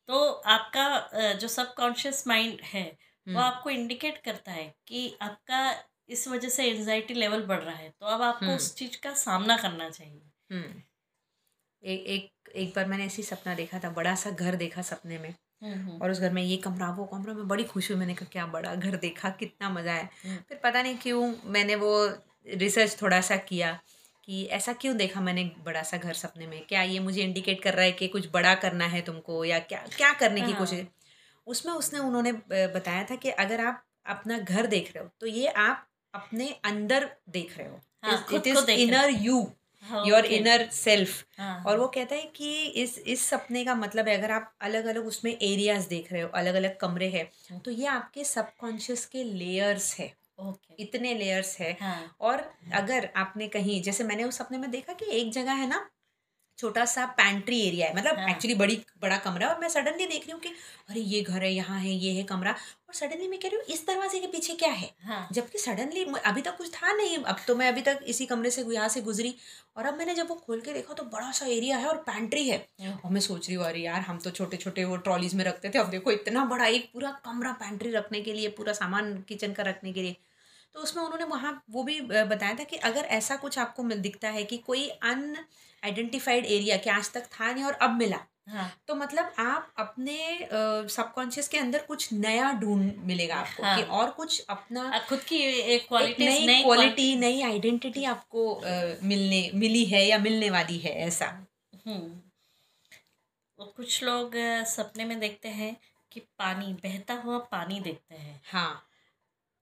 तो 0.08 0.32
आपका 0.32 1.10
जो 1.34 1.48
सबकॉन्शियस 1.48 2.27
माइंड 2.27 2.62
है 2.62 2.84
वो 2.84 3.34
हम्म, 3.34 3.44
आपको 3.44 3.70
इंडिकेट 3.70 4.18
करता 4.18 4.51
है 4.51 4.75
कि 4.88 5.18
आपका 5.22 5.84
इस 6.10 6.27
वजह 6.27 6.50
से 6.50 6.65
एनजाइटी 6.65 7.13
लेवल 7.13 7.44
बढ़ 7.44 7.62
रहा 7.63 7.75
है। 7.75 7.89
तो 8.00 8.06
अब 8.06 8.22
आपको 8.22 8.46
हम्म। 8.46 8.56
उस 8.56 8.75
चीज़ 8.75 8.98
का 9.03 9.13
सामना 9.13 9.58
करना 9.58 9.89
चाहिए। 9.89 10.22
एक 11.84 12.50
एक 12.56 12.74
बार 12.75 12.86
मैंने 12.86 13.06
ऐसी 13.06 13.24
सपना 13.24 13.56
देखा 13.56 13.80
था 13.80 13.89
बड़ा 13.89 14.15
सा 14.15 14.30
घर 14.30 14.56
देखा 14.56 14.82
सपने 14.82 15.18
में। 15.18 15.34
और 16.00 16.12
उस 16.12 16.20
घर 16.20 16.32
में 16.34 16.41
ये 16.43 16.58
कमरा 16.60 16.89
वो 16.91 17.05
कमरा 17.05 17.34
में 17.34 17.48
बड़ी 17.48 17.63
खुश 17.63 17.89
हुई। 17.91 17.98
मैंने 18.00 18.13
कहा 18.13 18.27
क्या 18.32 18.46
बड़ा 18.48 18.74
घर 18.75 18.96
देखा 18.98 19.29
कितना 19.39 19.70
मज़ा 19.70 19.91
आया। 19.93 20.08
हम्म। 20.24 20.38
फिर 20.50 20.60
पता 20.63 20.82
नहीं 20.82 20.98
क्यों 20.98 21.34
मैंने 21.48 21.75
वो 21.75 21.93
रिसर्च 22.48 22.98
थोड़ा 23.01 23.22
सा 23.22 23.36
किया 23.50 23.72
कि 24.27 24.43
ऐसा 24.53 24.74
क्यों 24.74 24.96
देखा 24.98 25.22
मैंने 25.22 25.43
बड़ा 25.65 25.82
सा 25.84 25.98
घर 25.98 26.13
सपने 26.13 26.48
में? 26.48 26.65
क्या 26.67 26.82
ये 26.84 27.00
मुझे 27.00 27.22
इंडिकेट 27.22 27.62
कर 27.63 27.74
रहा 27.74 27.86
है 27.86 27.91
कि 27.91 28.08
कुछ 28.08 28.27
बड़ा 28.34 28.53
करना 28.55 28.86
है 28.88 29.01
तुमको 29.01 29.43
या 29.46 29.60
क्या 29.62 29.79
क्या 29.98 30.12
करने 30.13 30.41
की 30.41 30.51
हाँ। 30.51 30.60
कोशिश 30.60 30.86
उसमें 31.48 31.74
उसने 31.74 32.00
उन्होंने 32.00 32.32
बताया 32.51 33.03
था 33.03 33.15
कि 33.15 33.29
अगर 33.39 33.65
आप 33.65 33.84
अपना 34.08 34.38
घर 34.38 34.67
देख 34.67 34.91
रहे 34.96 35.03
हो 35.03 35.10
तो 35.20 35.27
ये 35.27 35.48
आप 35.48 35.88
अपने 36.13 36.48
अंदर 36.65 37.10
देख 37.29 37.58
रहे 37.58 37.67
हो। 37.67 38.36
It 38.36 38.48
is 38.48 38.72
inner 38.72 39.10
you 39.10 39.41
your 40.04 40.25
inner 40.28 40.68
self 40.74 41.24
हाँ, 41.34 41.66
और 41.66 41.80
वो 41.80 41.88
कहता 41.88 42.16
है 42.16 42.25
कि 42.36 42.52
इस 42.75 42.98
इस 43.08 43.25
सपने 43.25 43.63
का 43.66 43.75
मतलब 43.75 44.08
है 44.08 44.18
अगर 44.18 44.32
आप 44.32 44.54
अलग 44.62 44.86
अलग 44.86 45.06
उसमें 45.08 45.32
एरियाज़ 45.34 45.88
देख 45.90 46.12
रहे 46.13 46.22
हो 46.22 46.30
अलग 46.36 46.56
अलग 46.56 46.78
कमरे 46.80 47.10
हैं 47.10 47.30
तो 47.66 47.72
ये 47.72 47.86
आपके 47.90 48.24
सबकॉन्शियस 48.25 49.06
के 49.08 49.24
लेयर्स 49.25 49.94
है। 50.00 50.13
ओके 50.40 50.75
इतने 50.80 51.13
लेयर्स 51.13 51.58
है। 51.60 51.78
हाँ. 51.80 52.08
और 52.22 52.42
अगर 52.74 53.10
आपने 53.18 53.48
कहीं 53.50 53.82
जैसे 53.82 54.04
मैंने 54.04 54.24
उस 54.24 54.38
सपने 54.38 54.58
में 54.58 54.70
देखा 54.72 54.94
कि 54.96 55.06
एक 55.13 55.32
जगह 55.34 55.54
है 55.54 55.68
ना 55.68 55.90
छोटा 56.60 56.83
सा 56.86 57.05
पैंट्री 57.17 57.60
एरिया 57.62 57.88
है। 57.88 57.95
मतलब 57.95 58.17
हाँ। 58.17 58.29
एक्चुअली 58.29 58.55
बड़ी 58.55 58.75
बड़ा 59.01 59.17
कमरा 59.19 59.48
है 59.48 59.53
और 59.53 59.60
मैं 59.62 59.69
सडनली 59.69 60.05
देख 60.05 60.22
रही 60.22 60.31
हूँ 60.31 60.39
कि 60.41 60.50
अरे 60.89 61.00
ये 61.01 61.22
घर 61.22 61.43
है 61.43 61.51
यहाँ 61.53 61.79
है 61.79 61.91
ये 61.91 62.12
है 62.13 62.24
कमरा 62.24 62.51
और 62.51 62.93
सडनली 62.95 63.27
मैं 63.27 63.39
कह 63.39 63.48
रही 63.48 63.57
हूँ 63.57 63.65
इस 63.74 63.86
दरवाजे 63.88 64.19
के 64.19 64.27
पीछे 64.27 64.53
क्या 64.55 64.69
है? 64.72 64.89
हाँ। 65.03 65.27
जबकि 65.33 65.57
सडनली 65.60 66.03
अभी 66.25 66.41
तक 66.41 66.57
कुछ 66.57 66.69
था 66.74 66.93
नहीं। 66.93 67.17
अब 67.17 67.38
तो 67.48 67.55
मैं 67.55 67.67
अभी 67.67 67.81
तक 67.81 68.00
इसी 68.07 68.25
कमरे 68.25 68.51
से 68.51 68.62
यहाँ 68.63 68.88
से 68.89 69.01
गुजरी 69.01 69.33
और 69.77 69.86
अब 69.86 69.98
मैंने 69.98 70.15
जब 70.15 70.29
वो 70.29 70.36
खोल 70.45 70.62
के 70.62 70.74
देखा 70.74 70.93
तो 70.93 71.03
बड़ा 71.05 71.31
सा 71.31 71.45
एरिया 71.48 71.77
है 71.77 71.88
और 71.88 71.98
पैंट्री 72.07 72.48
है। 72.50 72.57
हम्म। 72.81 72.98
और 73.05 73.12
मैं 73.12 73.22
सोच 73.22 73.48
रही 73.48 73.55
हूँ 73.55 73.65
अरे 73.65 73.79
यार 73.79 74.01
हम 74.01 74.19
तो 74.19 74.31
छोटे 74.31 74.57
छोटे 74.57 74.86
वो 74.86 74.98
ट्रॉलीज 75.07 75.33
में 75.36 75.43
रखते 75.45 75.69
थे। 75.69 75.79
अब 75.79 75.89
देखो 75.89 76.12
इतना 76.12 76.45
बड़ा 76.45 76.65
एक 76.67 76.89
पूरा 76.93 77.12
कमरा 77.25 77.51
पैंट्री 77.62 77.91
रखने 77.91 78.22
के 78.22 78.33
लिए 78.33 78.50
पूरा 78.57 78.74
सामान 78.74 79.13
किचन 79.27 79.53
का 79.53 79.63
रखने 79.63 79.93
के 79.93 80.01
लिए। 80.01 80.15
तो 80.75 80.80
उसमें 80.80 81.03
उन्होंने 81.03 81.25
वहाँ 81.25 81.51
वो 81.70 81.84
भी 81.84 82.00
बताया 82.01 82.53
था 82.53 82.63
कि 82.63 82.75
अगर 82.89 83.06
ऐसा 83.18 83.36
कुछ 83.36 83.58
आपको 83.60 83.84
मिल 83.84 84.00
दिखता 84.01 84.30
है 84.30 84.44
कि 84.44 84.58
कोई 84.58 84.88
अन 84.89 85.36
आइडेंटिफाइड 85.84 86.46
एरिया 86.46 86.77
कि 86.77 86.89
आज 86.89 87.12
तक 87.13 87.25
था 87.34 87.51
नहीं 87.51 87.63
और 87.63 87.74
अब 87.82 87.98
मिला 87.98 88.20
हाँ। 88.50 88.70
तो 88.88 88.96
मतलब 88.96 89.34
आप 89.39 89.74
अपने 89.77 90.15
सबकॉन्शियस 90.89 91.48
के 91.48 91.58
अंदर 91.58 91.84
कुछ 91.86 92.12
नया 92.13 92.51
ढूंढ 92.53 92.92
मिलेगा 93.06 93.36
आपको 93.36 93.63
हाँ। 93.63 93.75
कि 93.77 93.84
और 93.84 94.10
कुछ 94.12 94.46
अपना 94.50 94.84
आ, 94.89 95.00
खुद 95.00 95.20
की 95.20 95.38
एक 95.75 95.88
क्वालिटी 95.88 96.27
नई 96.46 96.63
क्वालिटी 96.63 97.15
नई 97.15 97.42
आइडेंटिटी 97.42 98.03
आपको 98.06 98.53
अ, 98.53 98.96
मिलने 99.03 99.50
मिली 99.53 99.86
है 99.86 100.06
या 100.08 100.18
मिलने 100.18 100.50
वाली 100.50 100.77
है 100.77 100.94
ऐसा। 101.08 101.25
हम्म। 101.88 102.22
कुछ 103.77 104.03
लोग 104.03 104.32
सपने 104.68 105.06
में 105.06 105.20
देखते 105.20 105.50
हैं 105.50 105.75
कि 106.12 106.20
पानी 106.20 106.74
बहता 106.74 107.13
हुआ 107.13 107.38
पानी 107.51 107.80
देखते 107.80 108.15
हैं। 108.15 108.42
हाँ। 108.46 108.84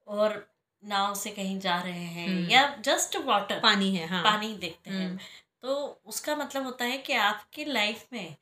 और 0.08 0.51
नाव 0.84 1.14
से 1.16 1.30
कहीं 1.30 1.60
जा 1.60 1.82
रहे 1.82 2.06
हैं 2.06 2.28
हम्म। 2.28 2.50
या 2.50 2.76
जस्ट 2.80 3.16
वाटर 3.16 3.60
पानी 3.60 3.96
है 3.96 4.08
हाँ। 4.08 4.24
पानी 4.24 4.54
देखते 4.58 4.90
हैं। 4.90 5.08
हम्म। 5.08 5.20
तो 5.62 6.02
उसका 6.06 6.36
मतलब 6.36 6.64
होता 6.66 6.86
है 6.86 6.98
कि 6.98 7.14
आपकी 7.14 7.66
लाइफ 7.66 8.06
में 8.14 8.36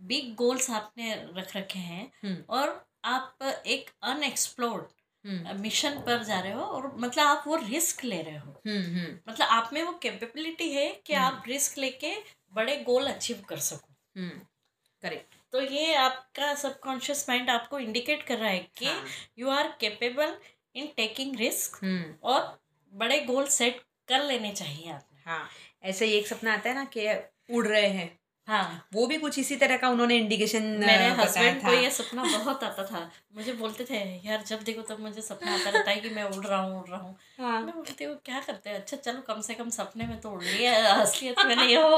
बिग 0.00 0.34
गोल्स 0.34 0.70
आपने 0.70 1.14
रख 1.36 1.56
रखे 1.56 1.78
हैं 1.78 2.12
हम्म, 2.24 2.44
और 2.48 2.86
आप 3.04 3.38
एक 3.66 3.90
अनएक्सप्लोर्ड 4.02 4.84
मिशन 5.60 6.00
पर 6.00 6.22
जा 6.24 6.40
रहे 6.40 6.52
हो 6.52 6.60
और 6.60 6.96
मतलब 6.96 7.26
आप 7.26 7.44
वो 7.46 7.56
रिस्क 7.56 8.04
ले 8.04 8.22
रहे 8.22 8.38
हो। 8.38 8.52
मतलब 9.28 9.46
आप 9.48 9.70
में 9.72 9.82
वो 9.82 9.92
कैपेबिलिटी 9.92 10.72
है 10.72 10.88
कि। 11.06 11.12
आप 11.14 11.44
रिस्क 11.48 11.78
लेके 11.78 12.14
बड़े 12.52 12.76
गोल 12.76 13.06
अचीव 13.06 13.44
कर 13.48 13.58
सको। 13.58 13.94
करेक्ट 15.02 15.34
तो 15.52 15.60
ये 15.60 15.94
आपका 15.94 16.54
सबकॉन्शियस 16.54 17.28
माइंड 17.28 17.50
आपको 17.50 17.78
इंडिकेट 17.78 18.22
कर 18.22 18.38
रहा 18.38 18.50
है 18.50 18.58
कि 18.58 18.90
you 19.38 19.50
are 19.50 19.68
capable 19.80 20.36
in 20.74 20.88
taking 20.96 21.36
risk 21.36 21.80
और 22.24 22.40
बड़े 22.92 23.20
गोल 23.20 23.46
सेट 23.50 23.80
कर 24.08 24.24
लेने 24.24 24.52
चाहिए 24.52 24.90
आपने। 24.92 25.30
हाँ 25.30 25.46
ऐसे 25.84 26.06
ही 26.06 26.12
एक 26.12 26.26
सपना 26.26 26.52
आता 26.54 26.68
है 26.68 26.74
ना 26.74 26.84
कि 26.96 27.08
उड़ 27.56 27.66
रहे 27.66 27.88
हैं। 27.88 28.10
हाँ। 28.48 28.88
वो 28.94 29.06
भी 29.06 29.16
कुछ 29.18 29.38
इसी 29.38 29.56
तरह 29.56 29.76
का 29.76 29.88
उन्होंने 29.88 30.16
इंडिकेशन 30.16 30.62
मेरे 30.78 31.04
हस्बैंड 31.18 31.60
को 31.62 31.72
ये 31.72 31.90
सपना 31.90 32.22
बहुत 32.22 32.64
आता 32.64 32.84
था। 32.84 33.00
मुझे 33.36 33.52
बोलते 33.52 33.84
थे 33.90 33.98
यार 34.26 34.42
जब 34.46 34.62
देखो 34.62 34.82
तब 34.82 35.00
मुझे 35.00 35.22
सपना 35.22 35.54
आता 35.54 35.70
रहता 35.70 35.90
है 35.90 36.00
कि 36.00 36.10
मैं 36.10 36.24
उड़ 36.24 36.44
रहा 36.46 36.58
हूँ 36.60 36.80
उड़ 36.80 36.88
रहा 36.88 37.00
हूँ। 37.00 37.16
हाँ। 37.38 37.60
मैं 37.60 37.74
बोलती 37.74 38.04
हूँ 38.04 38.16
क्या 38.24 38.40
करते 38.40 38.70
हैं? 38.70 38.76
अच्छा 38.76 38.96
चलो 38.96 39.20
कम 39.28 39.40
से 39.40 39.54
कम 39.54 39.70
सपने 39.70 40.06
में 40.06 40.18
तो 40.20 40.30
उड़ 40.30 40.42
लिया 40.42 40.74
असलियत 40.94 41.44
में 41.46 41.54
नहीं 41.56 41.76
हो 41.76 41.96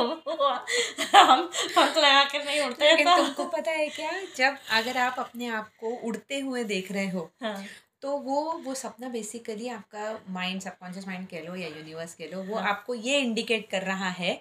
हम 1.14 1.46
पंख 1.46 1.96
लगा 1.96 2.24
कर 2.24 2.44
नहीं 2.44 2.60
उड़ते 2.60 2.84
हैं 2.84 3.04
तुमको 3.06 3.44
पता 3.56 3.70
है 3.70 3.88
क्या? 3.88 4.10
जब 4.36 4.58
अगर 4.72 4.98
आप 4.98 5.16
अपने 5.18 5.48
आप 5.52 5.70
को 5.80 5.94
उड़ते 6.08 6.40
हुए 6.40 6.64
देख 6.64 6.92
रहे 6.92 7.08
हो 7.08 7.30
हाँ। 7.42 7.56
तो 8.04 8.16
वो 8.16 8.40
वो 8.64 8.74
सपना 8.74 9.08
बेसिकली 9.08 9.68
आपका 9.68 10.20
माइंड 10.30 10.60
सबकॉन्शियस 10.60 11.06
माइंड 11.08 11.28
कह 11.28 11.42
लो 11.42 11.54
या 11.56 11.68
यूनिवर्स 11.68 12.14
कह 12.14 12.24
लो 12.32 12.42
वो 12.42 12.56
हाँ। 12.56 12.70
आपको 12.70 12.94
ये 12.94 13.18
इंडिकेट 13.18 13.70
कर 13.70 13.82
रहा 13.82 14.08
है 14.08 14.32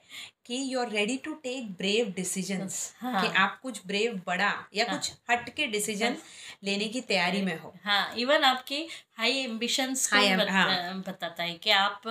कि 0.46 0.74
you 0.74 0.80
are 0.80 0.90
ready 0.90 1.18
to 1.18 1.34
take 1.34 1.72
brave 1.72 2.10
decisions 2.16 2.96
हाँ। 3.00 3.22
कि 3.22 3.28
आप 3.38 3.60
कुछ 3.64 3.82
ब्रेव 3.88 4.22
बड़ा 4.28 4.52
या 4.74 4.86
हाँ। 4.90 4.98
कुछ 4.98 5.12
हट 5.30 5.50
के 5.50 5.68
डिसीज़न 5.68 6.06
हाँ. 6.06 6.22
लेने 6.64 6.88
की 6.88 7.02
तैयारी 7.02 7.42
में 7.42 7.60
हो 7.60 7.74
हाँ 7.84 8.16
इवन 8.16 8.44
आपकी 8.44 8.88
हाई 9.18 9.32
एम्बिशंस 9.32 10.10
am- 10.14 10.40
बत, 10.40 10.50
हाँ। 10.50 11.02
बताता 11.08 11.44
है 11.44 11.54
कि 11.54 11.70
आप 11.70 12.08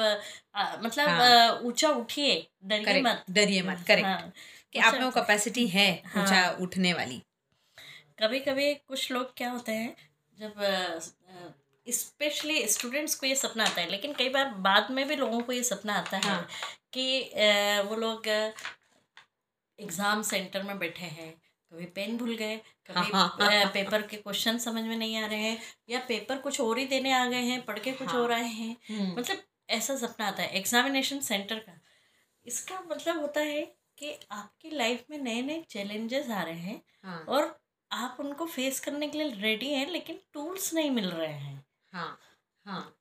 आ, 0.54 0.76
मतलब 0.82 1.08
हाँ। 1.08 1.60
ऊँचा 1.62 1.88
उठिए 1.88 2.46
डरिए 2.64 3.02
मत 3.02 3.24
डरिए 3.30 3.62
मत 3.62 3.84
करेक्ट 3.86 4.06
हाँ, 4.06 4.32
कि 4.72 4.78
आप 4.78 4.94
में 4.94 5.04
वो 5.04 5.10
कैपेसिटी 5.10 5.66
है 5.66 6.02
हाँ। 6.06 6.22
ऊँचा 6.22 6.56
उठने 6.60 6.92
वाली 6.92 7.22
कभी 8.22 8.40
कभी 8.40 8.74
कुछ 8.74 9.10
लोग 9.12 9.34
क्या 9.36 9.50
होते 9.50 9.72
हैं 9.72 9.94
जब 10.38 10.54
स्पेशली 11.86 12.66
स्टूडेंट्स 12.68 13.14
को 13.14 13.26
ये 13.26 13.34
सपना 13.34 13.64
आता 13.64 13.80
है 13.80 13.90
लेकिन 13.90 14.12
कई 14.12 14.28
बार 14.28 14.48
बाद 14.58 14.90
में 14.90 15.06
भी 15.08 15.16
लोगों 15.16 15.40
को 15.40 15.52
ये 15.52 15.62
सपना 15.62 15.94
आता 15.94 16.16
है 16.16 16.22
हाँ। 16.22 16.46
कि 16.92 17.22
वो 17.88 17.96
लोग 17.96 18.28
एग्ज़ाम 19.78 20.22
सेंटर 20.22 20.62
में 20.62 20.78
बैठे 20.78 21.06
हैं 21.06 21.32
कभी 21.72 21.86
पेन 21.86 22.16
भूल 22.16 22.34
गए 22.36 22.56
कभी 22.56 22.94
हाँ, 22.94 23.36
हाँ, 23.40 23.50
हाँ, 23.50 23.66
पेपर 23.66 24.02
के 24.02 24.16
क्वेश्चन 24.16 24.58
समझ 24.58 24.82
में 24.84 24.96
नहीं 24.96 25.16
आ 25.16 25.26
रहे 25.26 25.38
हैं 25.38 25.58
या 25.90 26.00
पेपर 26.08 26.38
कुछ 26.38 26.60
और 26.60 26.78
ही 26.78 26.84
देने 26.86 27.12
आ 27.12 27.24
गए 27.26 27.42
हैं 27.42 27.64
पढ़ 27.64 27.78
के 27.78 27.92
कुछ 27.92 28.08
हाँ। 28.08 28.20
और 28.20 28.32
आए 28.32 28.48
हैं। 28.48 28.76
हम्म, 28.88 29.18
मतलब 29.18 29.42
ऐसा 29.70 29.96
सपना 29.96 30.26
आता 30.26 30.42
है 30.42 30.56
एग्जामिनेशन 30.56 31.20
सेंटर 31.20 31.58
का। 31.58 31.78
इसका 32.46 32.80
मतलब 32.90 33.20
होता 33.20 33.40
है 33.40 33.62
कि 33.98 34.18
आपकी 34.30 34.70
लाइफ 34.70 35.04
में 35.10 35.18
नए 35.18 35.42
नए 35.42 35.62
चैलेंजेस 35.70 36.30
आ 36.30 36.42
रहे 36.42 36.54
हैं 36.54 36.82
हाँ। 37.04 37.24
और 37.28 37.61
आप 37.92 38.16
उनको 38.20 38.46
फेस 38.46 38.80
करने 38.80 39.08
के 39.08 39.18
लिए 39.18 39.30
रेडी 39.40 39.72
हैं 39.74 39.90
लेकिन 39.90 40.18
टूल्स 40.32 40.72
नहीं 40.74 40.90
मिल 40.90 41.10
रहे 41.10 41.32
हैं। 41.32 41.64
हाँ 41.92 42.18
हाँ। 42.66 42.92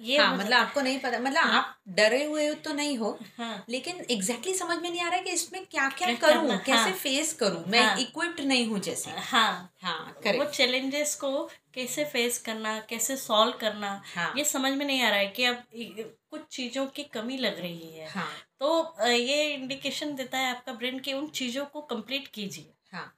ये 0.00 0.18
हाँ 0.18 0.28
हो 0.30 0.36
मतलब 0.36 0.48
जाता 0.48 0.62
आपको 0.62 0.80
नहीं 0.80 0.98
पता 1.00 1.18
मतलब 1.18 1.36
हाँ। 1.36 1.58
आप 1.58 1.78
डरे 1.88 2.24
हुए 2.24 2.52
तो 2.54 2.72
नहीं 2.72 2.96
हो 2.98 3.18
हाँ। 3.38 3.64
लेकिन 3.68 3.96
एग्जैक्टली 3.96 4.52
exactly 4.52 4.54
समझ 4.58 4.76
में 4.82 4.90
नहीं 4.90 5.00
आ 5.00 5.08
रहा 5.08 5.16
है 5.16 5.22
कि 5.22 5.30
इसमें 5.30 5.64
क्या 5.66 5.88
क्या 5.88 6.12
करूँ 6.14 6.42
करना, 6.42 6.56
कैसे 6.56 6.78
हाँ। 6.80 6.92
फेस 6.92 7.32
करूँ? 7.32 7.64
मैं 7.68 7.82
हाँ। 7.82 7.98
इक्विप्ड 7.98 8.40
नहीं 8.40 8.66
हूँ 8.66 8.78
जैसे। 8.78 9.10
हाँ। 9.10 9.72
हाँ 9.82 10.14
वो 10.28 10.44
चैलेंजेस 10.44 11.14
को 11.14 11.44
कैसे 11.74 12.04
फेस 12.04 12.38
करना 12.38 12.78
कैसे 12.80 13.16
सॉल्व 13.16 13.58
करना 13.60 13.90
हाँ। 14.14 14.32
ये 14.36 14.44
समझ 14.44 14.72
में 14.72 14.86
नहीं 14.86 15.02
आ 15.02 15.08
रहा 15.08 15.18
है 15.18 15.26
कि 15.28 15.44
अब 15.44 15.62
कुछ 16.30 16.46
चीज़ों 16.50 16.86
की 16.86 17.04
कमी 17.04 17.36
लग 17.36 17.60
रही 17.60 17.90
है। 17.90 18.08
हाँ। 18.10 18.30
तो 18.60 19.06
ये 19.06 19.44
इंडिकेशन 19.54 20.14
देता 20.14 20.38
है 20.38 20.50
आपका 20.50 20.72
ब्रेन 20.72 20.98
कि 20.98 21.12
उन 21.12 21.28
चीज़ों 21.34 21.64
को 21.64 21.80
कंप्लीट 21.80 22.28
कीजिए। 22.28 22.72
हाँ। 22.92 23.14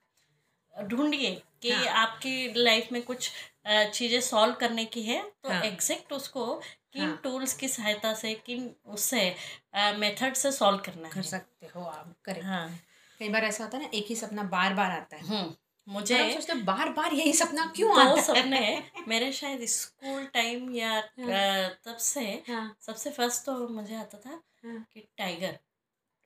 ढूंढिए 0.75 1.43
कि 1.63 1.71
हाँ। 1.71 1.87
आपकी 1.87 2.53
लाइफ 2.57 2.93
में 2.93 3.03
कुछ 3.03 3.31
चीज़ें 3.69 4.21
सॉल्व 4.21 4.55
करने 4.55 4.85
की 4.85 5.03
है 5.03 5.33
तो 5.43 5.49
हाँ। 5.49 5.63
एग्जैक्ट 5.63 6.13
उसको 6.13 6.55
किन 6.93 7.03
हाँ। 7.03 7.21
टूल्स 7.25 7.53
की 7.55 7.69
सहायता 7.69 8.15
से 8.15 8.35
किन 8.35 8.75
उससे 8.87 9.35
मेथड 9.77 10.35
से 10.35 10.53
सॉल्व 10.53 10.79
करना 10.79 11.09
कर 11.09 11.17
है 11.17 11.23
सकते 11.23 11.67
हो 11.67 11.81
आप 11.85 12.15
करेक्ट 12.25 12.47
हाँ 12.47 12.79
कई 13.19 13.29
बार 13.29 13.45
ऐसा 13.45 13.65
होता 13.65 13.79
है 13.79 13.83
ना 13.85 13.91
एक 13.95 14.07
ही 14.09 14.17
सपना 14.17 14.43
बार 14.43 14.75
बार 14.75 14.91
आता 14.91 15.17
है 15.17 15.23
हम्म 15.27 15.55
मुझे 15.93 16.33
सोचते 16.35 16.55
बार 16.55 16.89
बार 16.89 17.15
यही 17.15 17.33
सपना 17.33 17.73
क्यों 17.77 17.95
दो 17.95 18.01
आता 18.01 18.21
है 18.21 18.23
सपने 18.23 18.83
मेरे 19.09 19.33
शायद 19.33 19.65
स्कूल 19.65 20.27
टाइम 20.27 20.71
या 20.71 20.99
अ, 20.99 21.69
तब 21.85 21.97
से 21.97 22.45
हाँ 22.49 22.77
सबसे 22.81 23.11
फ़र्स्ट 23.11 23.45
तो 23.45 23.69
मुझे 23.69 23.95
आता 23.95 24.19
था 24.19 24.43
हाँ। 24.65 24.87
कि 24.95 25.09
टाइगर 25.19 25.59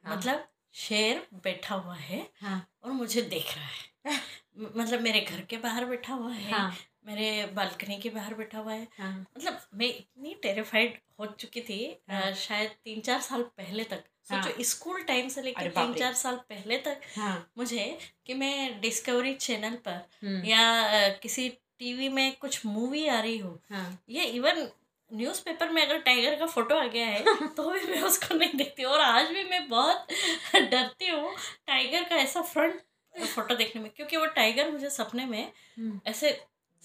हाँ। 0.04 0.16
मतलब 0.16 0.48
शेर 0.74 1.26
बैठा 1.34 1.74
हुआ 1.74 1.94
है 1.94 2.30
हाँ 2.40 2.66
और 2.84 2.92
मुझे 2.92 3.22
देख 3.22 3.54
रहा 3.56 3.64
है 3.64 3.93
मतलब 4.76 5.00
मेरे 5.00 5.20
घर 5.20 5.40
के 5.40 5.56
बाहर 5.56 5.84
बैठा 5.84 6.14
हुआ 6.14 6.32
है 6.32 6.50
हाँ। 6.52 6.74
मेरे 7.06 7.46
बालकनी 7.54 7.96
के 7.98 8.10
बाहर 8.10 8.34
बैठा 8.34 8.58
हुआ 8.58 8.72
है। 8.72 8.88
हाँ। 8.98 9.12
मतलब 9.36 9.60
मैं 9.74 9.86
इतनी 9.86 10.34
टेरिफाइड 10.42 10.98
हो 11.20 11.26
चुकी 11.40 11.60
थी 11.60 11.78
हाँ। 12.10 12.32
शायद 12.32 12.70
तीन 12.84 13.00
चार 13.00 13.20
साल 13.20 13.42
पहले 13.58 13.84
तक। 13.84 14.04
हाँ। 14.30 14.42
सोचो 14.42 14.62
स्कूल 14.64 15.02
टाइम 15.02 15.28
से 15.28 15.42
लेकर 15.42 15.68
तीन 15.70 15.92
चार 15.94 16.12
साल 16.14 16.36
पहले 16.48 16.78
तक 16.78 17.00
हाँ। 17.16 17.34
मुझे 17.58 17.98
कि 18.26 18.34
मैं 18.34 18.80
डिस्कवरी 18.80 19.34
चैनल 19.34 19.74
पर 19.84 20.00
हम्म, 20.24 20.44
या 20.44 21.08
किसी 21.22 21.48
टीवी 21.78 22.08
में 22.08 22.36
कुछ 22.36 22.64
मूवी 22.66 23.06
आ 23.08 23.20
रही 23.20 23.38
हो। 23.38 23.58
हाँ। 23.70 23.98
ये 24.08 24.24
इवन 24.24 24.66
न्यूज़पेपर 25.10 25.70
में 25.70 25.82
अगर 25.86 25.98
टाइगर 25.98 26.34
का 26.38 26.46
फ़ोटो 26.46 26.74
आ 26.74 26.86
गया 26.86 27.06
है 27.06 27.24
तो 27.56 27.70
भी 27.70 27.80
मैं 27.90 28.00
उसको 28.02 28.34
नहीं 28.34 28.54
देखती। 28.54 28.84
और 28.84 29.00
आज 29.00 29.28
भी 29.30 29.44
मैं 29.44 29.68
बहुत 29.68 30.06
डरती 30.54 31.08
हूँ 31.08 31.34
टाइगर 31.66 32.04
का 32.04 32.16
ऐसा 32.16 32.42
फ्रंट 32.42 32.82
फ़ोटो 33.16 33.54
देखने 33.54 33.82
में 33.82 33.90
क्योंकि 33.96 34.16
वो 34.16 34.26
टाइगर 34.26 34.70
मुझे 34.70 34.90
सपने 34.90 35.24
में 35.24 35.42
हम्म, 35.78 36.00
ऐसे 36.06 36.30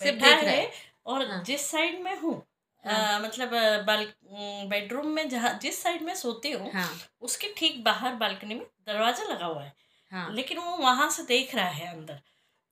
सिर्फ़ 0.01 0.17
देख 0.17 0.23
रहा 0.23 0.51
है। 0.51 0.57
है। 0.57 0.71
और 1.05 1.25
हाँ। 1.27 1.43
जिस 1.43 1.69
साइड 1.71 1.99
में 2.01 2.19
हूँ 2.19 2.33
हाँ। 2.85 3.19
मतलब 3.21 3.49
बाल 3.85 4.05
बेडरूम 4.69 5.07
में 5.07 5.27
जहाँ 5.29 5.57
जिस 5.61 5.81
साइड 5.83 6.01
में 6.01 6.13
सोती 6.15 6.51
हूँ 6.51 6.71
हाँ। 6.73 6.89
उसके 7.21 7.53
ठीक 7.57 7.83
बाहर 7.83 8.15
बालकनी 8.15 8.55
में 8.55 8.65
दरवाज़ा 8.87 9.23
लगा 9.23 9.45
हुआ 9.45 9.63
है। 9.63 9.73
हाँ। 10.11 10.33
लेकिन 10.33 10.57
वो 10.57 10.75
वहाँ 10.77 11.09
से 11.09 11.23
देख 11.23 11.55
रहा 11.55 11.67
है 11.69 11.87
अंदर 11.87 12.19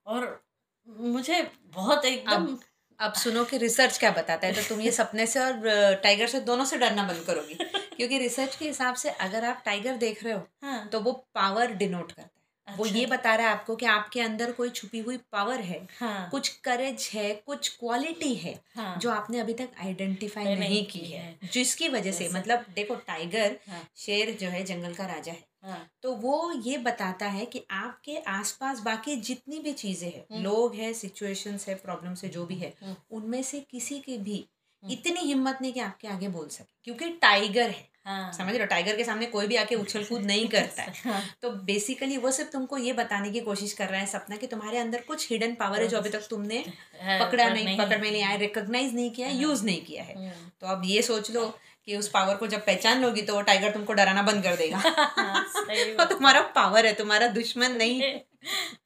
और 0.05 0.43
मुझे 0.87 1.41
बहुत 1.75 2.05
एकदम 2.05 2.57
अब 2.99 3.13
सुनो 3.13 3.43
कि 3.45 3.57
रिसर्च 3.57 3.97
क्या 3.97 4.11
बताता 4.11 4.47
है 4.47 4.53
तो 4.53 4.61
तुम 4.69 4.79
ये 4.81 4.91
सपने 4.91 5.25
से 5.27 5.39
और 5.39 5.59
टाइगर 6.03 6.27
से 6.27 6.39
दोनों 6.39 6.65
से 6.65 6.77
डरना 6.77 7.03
बंद 7.03 7.23
करोगी। 7.27 7.53
क्योंकि 7.97 8.17
रिसर्च 8.17 8.55
के 8.55 8.65
हिसाब 8.65 8.95
से 8.95 9.09
अगर 9.09 9.45
आप 9.45 9.61
टाइगर 9.65 9.95
देख 9.97 10.23
रहे 10.23 10.33
हो 10.33 10.41
हाँ। 10.63 10.87
तो 10.87 10.99
वो 10.99 11.11
पावर 11.35 11.71
डिनोट 11.73 12.11
करता 12.11 12.21
है। 12.21 12.36
वो 12.67 12.83
अच्छा। 12.83 12.97
ये 12.97 13.05
बता 13.05 13.35
रहा 13.35 13.47
है 13.47 13.53
आपको 13.53 13.75
कि 13.75 13.85
आपके 13.85 14.21
अंदर 14.21 14.51
कोई 14.51 14.69
छुपी 14.69 14.99
हुई 14.99 15.17
पावर 15.31 15.59
है 15.59 15.87
हाँ 15.99 16.29
कुछ 16.29 16.47
करेज 16.63 17.09
है 17.13 17.33
कुछ 17.45 17.69
क्वालिटी 17.77 18.33
है 18.35 18.59
हाँ 18.75 18.97
जो 18.99 19.11
आपने 19.11 19.39
अभी 19.39 19.53
तक 19.53 19.69
आइडेंटिफाई 19.81 20.43
नहीं 20.43 20.57
नहीं 20.57 20.85
की 20.85 20.99
है 20.99 21.21
है। 21.21 21.49
जिसकी 21.53 21.89
वजह 21.89 22.11
से 22.11 22.29
मतलब 22.33 22.65
देखो 22.75 22.95
टाइगर 23.07 23.57
हाँ 23.69 23.87
शेर 23.97 24.37
जो 24.41 24.49
है 24.49 24.63
जंगल 24.63 24.93
का 24.93 25.05
राजा 25.05 25.31
है 25.31 25.45
हाँ 25.63 25.79
तो 26.03 26.13
वो 26.15 26.51
ये 26.61 26.77
बताता 26.77 27.25
है 27.25 27.45
कि 27.45 27.63
आपके 27.71 28.17
आसपास 28.17 28.79
बाकी 28.79 29.15
जितनी 29.21 29.59
भी 29.59 29.73
चीज़ें 29.73 30.09
हैं 30.09 30.25
हम्म। 30.31 30.43
लोग 30.43 30.75
हैं 30.75 30.93
सिचुएशंस 30.93 31.67
है 31.67 31.75
प्रॉब्लम्स 31.75 32.23
है 32.23 32.29
जो 32.29 32.45
भी 32.45 32.55
है 32.55 32.73
हम्म। 32.83 32.95
उनमें 33.11 33.41
से 33.43 33.59
किसी 33.71 33.99
के 33.99 34.17
भी 34.17 34.45
हम्म। 34.83 34.93
इतनी 34.93 35.19
हिम्मत 35.19 35.57
नहीं 35.61 35.73
कि 35.73 35.79
आपके 35.79 36.07
आगे 36.07 36.27
बोल 36.27 36.47
सके 36.47 36.75
क्योंकि 36.83 37.09
टाइगर 37.21 37.69
है 37.69 37.87
हाँ। 38.07 38.31
समझ 38.33 38.49
रहे 38.49 38.59
हो? 38.59 38.65
टाइगर 38.65 38.95
के 38.95 39.03
सामने 39.03 39.25
कोई 39.25 39.47
भी 39.47 39.55
आके 39.55 39.75
उछल 39.75 40.03
कूद 40.03 40.21
नहीं 40.21 40.47
करता 40.55 40.83
है। 40.83 40.93
हाँ, 41.05 41.21
तो 41.41 41.49
बेसिकली 41.65 42.17
वो 42.17 42.31
सिर्फ़ 42.31 42.51
तुमको 42.51 42.77
ये 42.77 42.93
बताने 42.93 43.29
की 43.31 43.39
कोशिश 43.39 43.73
कर 43.73 43.89
रहा 43.89 43.99
है 43.99 44.05
सपना 44.05 44.35
कि 44.35 44.47
तुम्हारे 44.47 44.77
अंदर 44.77 45.01
कुछ 45.01 45.29
हिडन 45.31 45.55
पावर 45.55 45.81
है 45.81 45.87
जो 45.87 45.97
अभी 45.97 46.09
तक 46.09 46.27
तुमने 46.29 46.63
हाँ, 47.01 47.19
पकड़ा 47.19 47.43
पर 47.45 47.53
नहीं 47.53 47.77
पकड़ 47.77 47.97
में 47.97 48.11
नहीं 48.11 48.23
आया 48.23 48.35
रिकॉग्नाइज 48.35 48.93
नहीं 48.95 49.11
किया 49.11 49.27
यूज़ 49.27 49.65
नहीं 49.65 49.81
किया 49.81 50.03
है। 50.03 50.33
तो 50.61 50.67
अब 50.67 50.81
ये 50.85 51.01
सोच 51.01 51.31
लो 51.31 51.45
कि 51.85 51.95
उस 51.97 52.07
पावर 52.09 52.35
को 52.35 52.47
जब 52.47 52.65
पहचान 52.65 53.01
लोगी 53.01 53.21
तो 53.21 53.33
वो 53.33 53.41
टाइगर 53.41 53.71
तुमको 53.71 53.93
डराना 53.93 54.21
बंद 54.21 54.43
कर 54.43 54.55
देगा। 54.55 54.77
हाँ, 55.17 55.43
वो 55.69 56.05
तुम्हारा 56.05 56.41
पावर 56.55 56.85
है 56.85 56.93
तुम्हारा 56.93 57.27
दुश्मन 57.27 57.71
नहीं। 57.71 58.19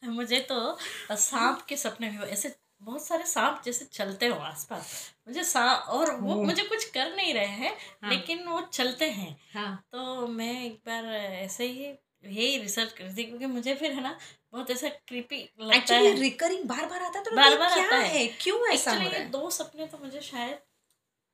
मुझे 0.10 0.40
तो 0.52 0.78
सांप 1.16 1.62
के 1.62 1.78
सपने 1.78 2.10
भी 2.10 2.18
ऐसे 2.18 2.50
बहुत 2.82 3.06
सारे 3.06 3.26
सांप 3.26 3.62
जैसे 3.66 3.86
चलते 3.86 4.28
हो 4.28 4.40
आसपास। 4.40 5.14
मुझे 5.28 5.44
सांप 5.44 5.90
और 5.90 6.16
वो 6.16 6.36
मुझे 6.44 6.64
कुछ 6.64 6.86
कर 6.86 7.16
नहीं 7.16 7.34
रहे 7.34 7.46
हैं 7.46 7.78
हाँ। 8.04 8.10
लेकिन 8.12 8.48
वो 8.48 8.62
चलते 8.62 9.10
हैं। 9.10 9.40
हाँ। 9.54 9.84
तो 9.92 10.28
मैं 10.28 10.66
एक 10.66 10.82
बार 10.88 11.06
ऐसे 11.16 11.66
ही 11.66 11.86
यही 12.26 12.58
रिसर्च 12.58 12.92
कर 12.92 13.04
रही 13.04 13.16
थी 13.18 13.24
क्योंकि 13.24 13.46
मुझे 13.46 13.76
फिर 13.76 13.92
है 13.92 14.02
ना 14.04 14.18
बहुत 14.52 14.72
ऐसा 14.72 14.90
क्रीपी 14.90 15.50
लगता 15.62 15.96
है। 15.96 16.14
रिकरिंग 16.16 16.64
बार 16.64 16.86
बार 16.86 17.04
आता 17.04 17.20
है 17.20 17.26
तो 17.26 17.32
बार 17.32 17.58
बार 17.58 17.80
आता 17.80 17.96
है। 17.96 18.08
है? 18.10 18.28
क्यों 18.28 18.68
ऐसा 18.74 18.92
हो 18.92 18.98
रहा 18.98 19.10
है? 19.10 19.30
दो 19.30 19.50
सपने 19.50 19.88
तो 19.88 19.98
मुझे 19.98 20.22
शायद 20.22 20.60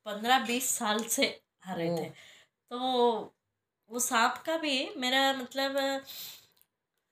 पंद्रह 0.05 0.39
बीस 0.39 0.69
साल 0.69 1.03
से 1.03 1.41
आ 1.67 1.73
रहे 1.73 1.97
थे। 1.97 2.09
तो 2.71 2.79
वो 3.91 3.99
सांप 3.99 4.43
का 4.45 4.57
भी 4.57 4.89
मेरा 4.97 5.33
मतलब 5.33 5.77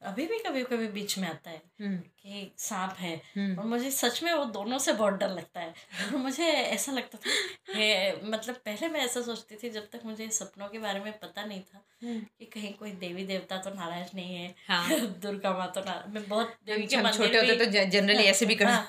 अभी 0.06 0.26
भी 0.26 0.38
कभी 0.40 0.64
कभी 0.64 0.88
बीच 0.88 1.18
में 1.18 1.28
आता 1.28 1.50
है 1.50 1.62
हम्म, 1.82 1.98
कि 1.98 2.52
सांप 2.58 2.96
है 3.00 3.16
हम्म, 3.36 3.58
और 3.60 3.66
मुझे 3.66 3.92
सच 3.92 4.22
में 4.24 4.34
वो 4.34 4.44
दोनों 4.46 4.78
से 4.78 4.94
बहुत 4.94 5.14
डर 5.14 5.30
लगता 5.30 5.60
है। 5.60 5.74
और 6.06 6.16
मुझे 6.18 6.46
ऐसा 6.52 6.92
लगता 6.92 7.18
था 7.18 7.32
हे 7.76 7.88
मतलब 8.30 8.56
पहले 8.56 8.88
मैं 8.88 9.00
ऐसा 9.00 9.22
सोचती 9.22 9.56
थी 9.56 9.70
जब 9.70 9.90
तक 9.90 10.06
मुझे 10.06 10.30
सपनों 10.30 10.68
के 10.68 10.80
बारे 10.80 11.00
में 11.00 11.12
पता 11.20 11.46
नहीं 11.46 11.62
था 11.62 11.84
हम्म। 12.04 12.20
कि 12.40 12.46
कहीं 12.46 12.74
कोई 12.74 12.92
देवी 12.92 13.26
देवता 13.26 13.58
तो 13.58 13.70
नाराज़ 13.70 14.16
नहीं 14.16 14.36
है 14.36 14.54
हाँ। 14.68 14.90
दुर्गा 15.22 15.54
माँ 15.58 15.72
तो 15.76 15.82
नाराज़ 15.82 16.14
मैं 16.14 16.28
बहुत 16.30 16.56
देवी 16.66 16.88
के 16.88 17.12
छोटे 17.14 17.38
होते 17.38 17.56
तो 17.56 17.66
जनरली 17.90 18.24
ऐसे 18.24 18.46
भी 18.46 18.56
कर 18.56 18.66
हाँ, 18.66 18.88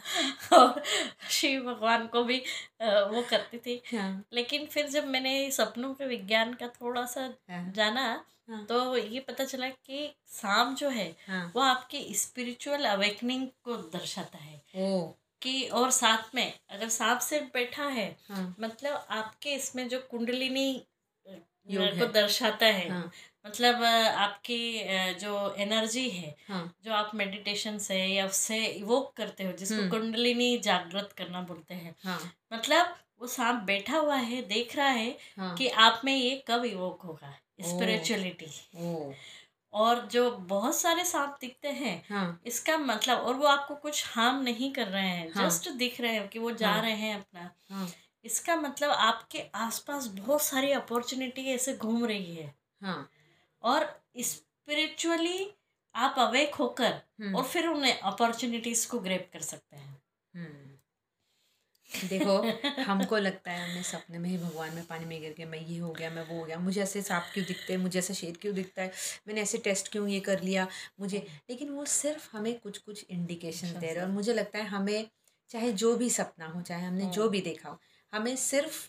और 0.52 0.82
शिव 1.30 1.62
भगवान 1.64 2.06
को 2.06 2.22
भी 2.24 2.38
वो 2.82 3.22
करती 3.30 3.58
थी। 3.58 3.80
हाँ। 3.96 4.24
लेकिन 4.32 4.66
फिर 4.66 4.88
जब 4.88 5.06
मैंने 5.06 5.50
सपनों 5.50 5.94
के 5.94 6.06
विज्ञान 6.06 6.54
का 6.54 6.68
थोड़ा 6.68 7.04
सा 7.06 7.20
हाँ, 7.50 7.72
जाना 7.76 8.24
हाँ। 8.48 8.64
तो 8.64 8.96
ये 8.96 9.20
पता 9.20 9.44
चला 9.44 9.68
कि 9.68 10.08
सांप 10.28 10.76
जो 10.78 10.88
है 10.88 11.14
हाँ। 11.28 11.52
वो 11.56 11.62
आपके 11.62 12.02
स्पिरिचुअल 12.14 12.84
अवेकनिंग 12.84 13.46
को 13.64 13.76
दर्शाता 13.92 14.38
है। 14.38 14.62
ओ 14.76 15.06
कि 15.42 15.62
और 15.68 15.90
साथ 15.90 16.34
में 16.34 16.52
अगर 16.70 16.88
सांप 16.88 17.18
से 17.18 17.40
बैठा 17.54 17.84
है 17.84 18.08
हाँ। 18.28 18.54
मतलब 18.60 19.06
आपके 19.10 19.54
इसमें 19.54 19.88
जो 19.88 19.98
कुंडलिनी 20.10 20.70
योग 21.68 21.98
को 21.98 22.06
दर्शाता 22.12 22.66
है 22.66 22.88
हाँ। 22.90 23.10
मतलब 23.46 23.82
आपकी 23.84 24.58
जो 25.20 25.54
एनर्जी 25.58 26.08
है 26.10 26.34
हाँ। 26.48 26.74
जो 26.84 26.92
आप 26.92 27.10
मेडिटेशन 27.14 27.78
से 27.78 27.96
या 28.06 28.26
उससे 28.26 28.64
इवोक 28.66 29.12
करते 29.16 29.44
हो 29.44 29.52
जिसको 29.52 29.76
हम्म। 29.76 29.90
कुंडलिनी 29.90 30.56
जागृत 30.58 31.12
करना 31.18 31.40
बोलते 31.42 31.74
हैं। 31.74 31.94
हाँ। 32.04 32.20
मतलब 32.52 32.96
वो 33.20 33.26
सांप 33.26 33.62
बैठा 33.62 33.98
हुआ 33.98 34.16
है 34.16 34.40
देख 34.42 34.76
रहा 34.76 34.88
है 34.88 35.16
हाँ। 35.36 35.54
कि 35.56 35.68
आप 35.68 36.00
में 36.04 36.16
ये 36.16 36.44
कब 36.48 36.64
इवोक 36.64 37.02
होगा। 37.02 37.34
स्पिरिचुअलिटी 37.60 38.50
और 39.72 40.06
जो 40.06 40.30
बहुत 40.30 40.76
सारे 40.76 41.04
सांप 41.04 41.38
दिखते 41.40 41.68
हैं 41.68 42.04
हाँ। 42.10 42.40
इसका 42.46 42.76
मतलब 42.78 43.18
और 43.18 43.34
वो 43.34 43.46
आपको 43.46 43.74
कुछ 43.74 44.04
हार्म 44.06 44.42
नहीं 44.42 44.72
कर 44.72 44.86
रहे 44.86 45.08
हैं 45.08 45.32
हाँ। 45.32 45.50
जस्ट 45.50 45.68
दिख 45.70 46.00
रहे 46.00 46.12
हैं 46.12 46.28
कि 46.28 46.38
वो 46.38 46.50
जा 46.50 46.70
हाँ। 46.70 46.82
रहे 46.82 46.92
हैं 46.92 47.14
अपना। 47.16 47.50
हाँ। 47.70 47.88
इसका 48.24 48.56
मतलब 48.56 48.90
आपके 48.90 49.42
आसपास 49.54 50.06
बहुत 50.06 50.42
सारी 50.42 50.72
अपॉर्चुनिटी 50.72 51.46
ऐसे 51.46 51.76
घूम 51.76 52.04
रही 52.04 52.34
है। 52.34 52.54
हाँ। 52.82 53.10
और 53.62 54.02
स्पिरिचुअली 54.18 55.50
आप 55.94 56.14
अवेक 56.18 56.54
होकर 56.54 56.92
हम्म, 56.92 57.36
और 57.36 57.44
फिर 57.44 57.66
उन्हें 57.66 58.00
अपॉर्चुनिटीज़ 58.00 58.88
को 58.88 58.98
ग्रेप 58.98 59.30
कर 59.32 59.40
सकते 59.40 59.76
हैं। 59.76 60.02
हम्म। 60.34 60.65
देखो 61.90 62.36
हमको 62.82 63.16
लगता 63.16 63.50
है 63.50 63.68
हमने 63.68 63.82
सपने 63.82 64.18
में 64.18 64.28
ही 64.28 64.36
भगवान 64.38 64.74
में 64.74 64.84
पानी 64.86 65.04
में 65.04 65.20
गिर 65.20 65.32
के 65.32 65.44
मैं 65.44 65.58
ये 65.60 65.78
हो 65.78 65.90
गया 65.90 66.10
मैं 66.10 66.26
वो 66.28 66.38
हो 66.38 66.44
गया 66.44 66.58
मुझे 66.58 66.80
ऐसे 66.82 67.02
सांप 67.02 67.30
क्यों 67.34 67.44
दिखते 67.46 67.72
हैं 67.72 67.80
मुझे 67.80 67.98
ऐसे 67.98 68.14
शेर 68.14 68.36
क्यों 68.42 68.54
दिखता 68.54 68.82
है 68.82 68.92
मैंने 69.28 69.40
ऐसे 69.40 69.58
टेस्ट 69.58 69.90
क्यों 69.92 70.06
ये 70.08 70.20
कर 70.20 70.42
लिया 70.42 70.66
मुझे 71.00 71.26
लेकिन 71.50 71.70
वो 71.70 71.84
सिर्फ़ 71.84 72.28
हमें 72.32 72.58
कुछ 72.58 72.78
कुछ 72.78 73.04
इंडिकेशन 73.10 73.78
दे 73.78 73.86
रहे 73.86 73.94
हैं 73.94 74.02
और 74.02 74.10
मुझे 74.10 74.34
लगता 74.34 74.58
है 74.58 74.66
हमें 74.66 75.08
चाहे 75.50 75.72
जो 75.74 75.94
भी 75.96 76.10
सपना 76.10 76.46
हो 76.46 76.60
चाहे 76.62 76.86
हमने 76.86 77.06
जो 77.10 77.28
भी 77.28 77.40
देखा 77.40 77.68
हो 77.68 77.78
हमें 78.12 78.34
सिर्फ़ 78.36 78.84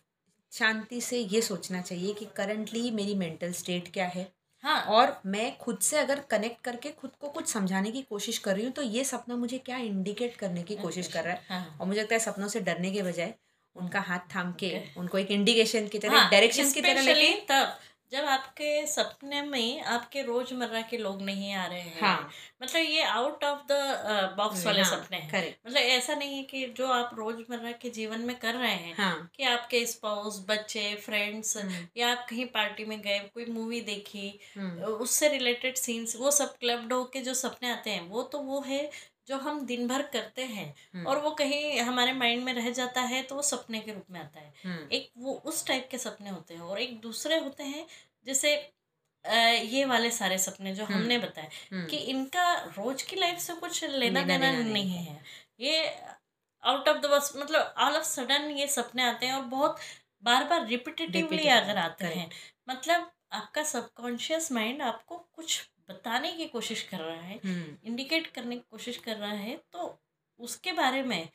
शांति 0.51 1.01
से 1.01 1.19
ये 1.19 1.41
सोचना 1.41 1.81
चाहिए 1.81 2.13
कि 2.13 2.25
करंटली 2.35 2.89
मेरी 2.91 3.15
मेंटल 3.15 3.51
स्टेट 3.53 3.91
क्या 3.93 4.07
है 4.07 4.31
हाँ। 4.63 4.81
और 4.89 5.15
मैं 5.25 5.57
खुद 5.57 5.79
से 5.79 5.97
अगर 5.97 6.19
कनेक्ट 6.29 6.61
करके 6.63 6.91
खुद 6.91 7.11
को 7.21 7.29
कुछ 7.29 7.47
समझाने 7.47 7.91
की 7.91 8.01
कोशिश 8.01 8.37
कर 8.37 8.55
रही 8.55 8.65
हूँ 8.65 8.71
तो 8.73 8.81
ये 8.81 9.03
सपना 9.03 9.35
मुझे 9.35 9.57
क्या 9.57 9.77
इंडिकेट 9.77 10.35
करने 10.35 10.63
की 10.63 10.75
कोशिश 10.75 11.07
कर 11.07 11.23
रहा 11.23 11.33
है? 11.33 11.43
हाँ। 11.49 11.77
और 11.81 11.87
मुझे 11.87 11.99
लगता 12.01 12.15
है 12.15 12.19
सपनों 12.19 12.47
से 12.47 12.59
डरने 12.59 12.91
के 12.91 13.03
बजाय 13.03 13.33
उनका 13.75 13.99
हाथ 13.99 14.19
थाम 14.35 14.51
के 14.53 14.71
उनको 14.97 15.17
एक 15.17 15.31
इंडिकेशन 15.31 15.87
की 15.87 15.99
तरह 15.99 16.17
हाँ, 16.17 16.29
डायरेक्शन 16.31 16.71
की 16.71 16.81
तरह 16.81 17.01
लेके 17.01 17.31
तब 17.49 17.77
जब 18.11 18.25
आपके 18.25 18.85
सपने 18.87 19.41
में 19.41 19.81
आपके 19.81 20.21
रोज़मर्रा 20.21 20.81
के 20.81 20.97
लोग 20.97 21.21
नहीं 21.21 21.53
आ 21.53 21.65
रहे 21.65 21.79
हैं 21.79 22.01
हाँ। 22.01 22.29
मतलब 22.63 22.81
ये 22.81 23.03
आउट 23.03 23.43
ऑफ़ 23.43 23.61
द 23.71 24.33
बॉक्स 24.37 24.65
वाले 24.65 24.81
हाँ, 24.81 24.91
सपने 24.91 25.17
हैं। 25.17 25.49
मतलब 25.67 25.77
ऐसा 25.77 26.15
नहीं 26.15 26.37
है 26.37 26.43
कि 26.43 26.65
जो 26.77 26.87
आप 26.87 27.09
रोज़मर्रा 27.13 27.71
के 27.71 27.89
जीवन 27.89 28.21
में 28.21 28.35
कर 28.39 28.53
रहे 28.53 28.71
हैं 28.71 28.93
हाँ। 28.97 29.29
कि 29.35 29.43
आपके 29.43 29.85
स्पाउस 29.85 30.45
बच्चे 30.49 30.95
फ्रेंड्स 30.95 31.57
हम्म, 31.57 31.87
या 31.97 32.11
आप 32.11 32.25
कहीं 32.29 32.45
पार्टी 32.45 32.85
में 32.85 32.99
गए 33.01 33.19
कोई 33.33 33.45
मूवी 33.45 33.81
देखी 33.81 34.39
हम्म, 34.57 34.83
उससे 34.83 35.29
रिलेटेड 35.29 35.75
सीन्स 35.75 36.15
वो 36.15 36.31
सब 36.31 36.57
क्लब 36.57 36.87
डो 36.87 37.03
के 37.03 37.21
जो 37.21 37.33
सपने 37.33 37.71
आते 37.71 37.89
हैं 37.89 38.07
वो 38.09 38.23
तो 38.23 38.39
वो 38.39 38.61
है 38.61 38.89
जो 39.27 39.37
हम 39.37 39.65
दिन 39.65 39.87
भर 39.87 40.01
करते 40.01 40.43
हैं 40.45 40.75
हम्म, 40.95 41.05
और 41.07 41.19
वो 41.19 41.31
कहीं 41.31 41.79
हमारे 41.79 42.13
माइंड 42.13 42.43
में 42.43 42.53
रह 42.53 42.69
जाता 42.69 43.01
है 43.01 43.21
तो 43.23 43.35
वो 43.35 43.41
सपने 43.41 43.79
के 43.79 43.93
रूप 43.93 44.05
में 44.11 44.19
आता 44.19 44.39
है। 44.39 44.53
हम्म, 44.65 44.87
एक 44.91 45.11
वो 45.17 45.33
उस 45.45 45.65
टाइप 45.67 45.87
के 45.91 45.97
सपने 45.97 46.29
होते 46.29 46.53
हैं 46.53 46.61
और 46.61 46.79
एक 46.79 46.99
दूसरे 47.01 47.39
होते 47.39 47.63
हैं 47.63 47.85
जैसे 48.25 48.73
ये 49.67 49.85
वाले 49.85 50.11
सारे 50.11 50.37
सपने 50.37 50.75
जो 50.75 50.83
हम्म, 50.85 50.95
हमने 50.95 51.17
बताए 51.17 51.49
कि 51.73 51.97
इनका 51.97 52.53
रोज 52.77 53.01
की 53.03 53.15
लाइफ 53.15 53.39
से 53.39 53.53
कुछ 53.53 53.83
लेना 53.83 54.21
देना 54.21 54.51
नहीं, 54.51 54.97
है। 54.97 55.21
ये 55.59 55.95
आउट 56.63 56.87
ऑफ़ 56.89 56.97
द 56.97 57.05
बस 57.05 57.33
मतलब 57.35 57.73
ऑल 57.77 57.95
ऑफ़ 57.95 58.03
सडन 58.03 58.49
ये 58.51 58.67
सपने 58.67 59.03
आते 59.03 59.25
हैं 59.25 59.33
और 59.33 59.41
बहुत 59.41 59.79
बार 60.23 60.43
बार 60.43 60.67
रिपीटेटिवली 60.67 61.47
अगर 61.47 61.77
आते 61.77 62.05
हैं 62.05 62.29
मतलब 62.69 63.11
आपका 63.31 63.63
सबकॉन्शियस 63.63 64.51
माइंड 64.51 64.81
आपको 64.81 65.17
कुछ 65.35 65.69
बताने 65.89 66.31
की 66.31 66.45
कोशिश 66.47 66.81
कर 66.83 66.99
रहा 66.99 67.21
है 67.21 67.39
हम्म, 67.45 67.75
इंडिकेट 67.83 68.27
करने 68.27 68.55
की 68.55 68.63
कोशिश 68.71 68.97
कर 68.97 69.15
रहा 69.15 69.31
है 69.31 69.55
तो 69.73 69.97
उसके 70.39 70.71
बारे 70.71 71.01
में 71.03 71.27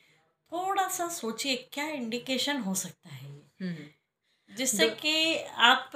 थोड़ा 0.51 0.87
सा 0.87 1.07
सोचिए 1.09 1.55
क्या 1.73 1.87
इंडिकेशन 1.89 2.57
हो 2.61 2.73
सकता 2.75 3.09
है 3.09 3.25
ये। 3.25 3.65
हम्म, 3.65 4.55
जिससे 4.55 4.89
कि 4.89 5.37
आप 5.65 5.95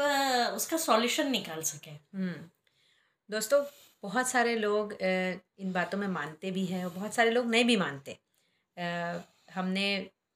उसका 0.55 0.77
सॉल्यूशन 0.77 1.31
निकाल 1.31 1.61
सकें। 1.61 1.91
हम्म। 1.91 2.49
दोस्तों 3.29 3.63
बहुत 4.03 4.27
सारे 4.27 4.55
लोग 4.55 4.93
इन 4.93 5.71
बातों 5.73 5.97
में 5.97 6.07
मानते 6.07 6.51
भी 6.51 6.65
हैं 6.65 6.83
और 6.85 6.91
बहुत 6.91 7.13
सारे 7.13 7.31
लोग 7.31 7.45
नहीं 7.45 7.65
भी 7.65 7.75
मानते। 7.77 8.17
हमने 9.53 9.87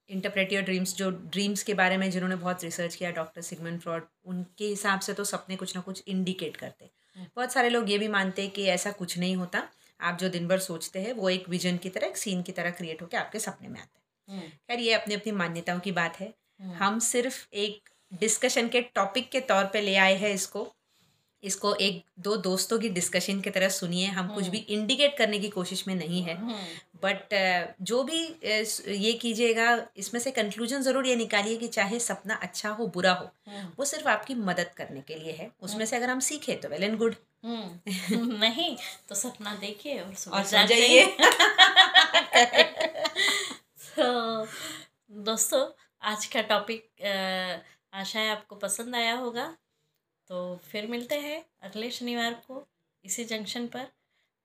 इंटरप्रेट 0.09 0.53
योर 0.53 0.63
ड्रीम्स 0.63 0.95
जो 0.95 1.09
ड्रीम्स 1.11 1.63
के 1.63 1.73
बारे 1.73 1.97
में 1.97 2.09
जिन्होंने 2.11 2.35
बहुत 2.35 2.63
रिसर्च 2.63 2.95
किया 2.95 3.11
डॉक्टर 3.11 3.41
सिगमन 3.41 3.77
फ्रॉड 3.79 4.07
उनके 4.25 4.65
हिसाब 4.65 4.99
से 4.99 5.13
तो 5.13 5.23
सपने 5.23 5.55
कुछ 5.55 5.75
ना 5.75 5.81
कुछ 5.81 6.03
इंडिकेट 6.07 6.57
करते। 6.57 6.85
हम्म। 6.85 7.00
बहुत 7.37 7.51
सारे 7.51 7.69
लोग 7.69 7.89
ये 7.89 7.97
भी 7.97 8.07
मानते 8.07 8.41
हैं 8.41 8.51
कि 8.51 8.65
ऐसा 8.67 8.91
कुछ 8.91 9.17
नहीं 9.17 9.35
होता। 9.35 9.67
आप 9.99 10.17
जो 10.17 10.29
दिन 10.29 10.47
भर 10.47 10.59
सोचते 10.59 11.01
हैं 11.01 11.13
वो 11.13 11.29
एक 11.29 11.49
विजन 11.49 11.77
की 11.77 11.89
तरह 11.89 12.07
एक 12.07 12.17
सीन 12.17 12.41
की 12.41 12.51
तरह 12.51 12.71
क्रिएट 12.71 13.01
होकर 13.01 13.17
आपके 13.17 13.39
सपने 13.39 13.67
में 13.67 13.79
आता 13.81 13.99
है। 13.99 14.03
खैर 14.69 14.79
ये 14.79 14.93
अपनी 14.93 15.15
अपनी 15.15 15.31
मान्यताओं 15.33 15.79
की 15.79 15.91
बात 15.91 16.19
है। 16.19 16.33
हम 16.75 16.99
सिर्फ़ 16.99 17.47
एक 17.55 17.89
डिस्कशन 18.13 18.67
के 18.69 18.81
टॉपिक 18.95 19.29
के 19.31 19.39
तौर 19.41 19.65
पे 19.65 19.81
ले 19.81 19.95
आए 19.97 20.15
हैं 20.15 20.33
इसको। 20.33 20.67
इसको 21.43 21.73
एक 21.75 22.03
दो 22.19 22.35
दोस्तों 22.39 22.79
की 22.79 22.89
डिस्कशन 22.89 23.41
की 23.41 23.49
तरह 23.49 23.69
सुनिए। 23.69 24.07
हम 24.09 24.27
कुछ 24.29 24.47
भी 24.47 24.57
इंडिकेट 24.57 25.17
करने 25.17 25.39
की 25.39 25.49
कोशिश 25.49 25.87
में 25.87 25.95
नहीं 25.95 26.21
है। 26.23 26.35
बट 27.03 27.33
जो 27.81 28.03
भी 28.03 28.25
अ, 28.25 28.63
ये 28.89 29.13
कीजिएगा 29.21 29.87
इसमें 29.97 30.19
से 30.21 30.31
कंक्लूजन 30.31 30.81
ज़रूर 30.81 31.07
ये 31.07 31.15
निकालिए 31.15 31.57
कि 31.57 31.67
चाहे 31.69 31.99
सपना 31.99 32.35
अच्छा 32.43 32.69
हो 32.71 32.87
बुरा 32.95 33.13
हो 33.13 33.29
वो 33.77 33.85
सिर्फ़ 33.85 34.07
आपकी 34.09 34.35
मदद 34.43 34.71
करने 34.77 35.01
के 35.01 35.15
लिए 35.15 35.31
है। 35.33 35.51
उसमें 35.61 35.85
से 35.85 35.95
अगर 35.95 36.09
हम 36.09 36.19
सीखे 36.21 36.55
तो 36.55 36.69
वेल 36.69 36.83
एंड 36.83 36.97
गुड 36.97 37.15
नहीं 37.45 38.77
तो 39.09 39.15
सपना 39.15 39.55
देखिए 39.55 39.99
और 39.99 40.13
और 40.33 40.43
सो 40.45 40.65
जाइए। 40.67 41.05
तो 43.95 44.45
दोस्तों 45.23 45.71
आज 46.01 46.25
का 46.25 46.41
टॉपिक 46.49 46.89
आशा 47.93 48.19
है 48.19 48.29
आपको 48.31 48.55
पसंद 48.55 48.95
आया 48.95 49.15
होगा। 49.15 49.57
तो 50.29 50.59
फिर 50.65 50.87
मिलते 50.87 51.15
हैं 51.19 51.45
अगले 51.63 51.89
शनिवार 51.91 52.33
को 52.47 52.67
इसी 53.05 53.23
जंक्शन 53.25 53.67
पर। 53.67 53.87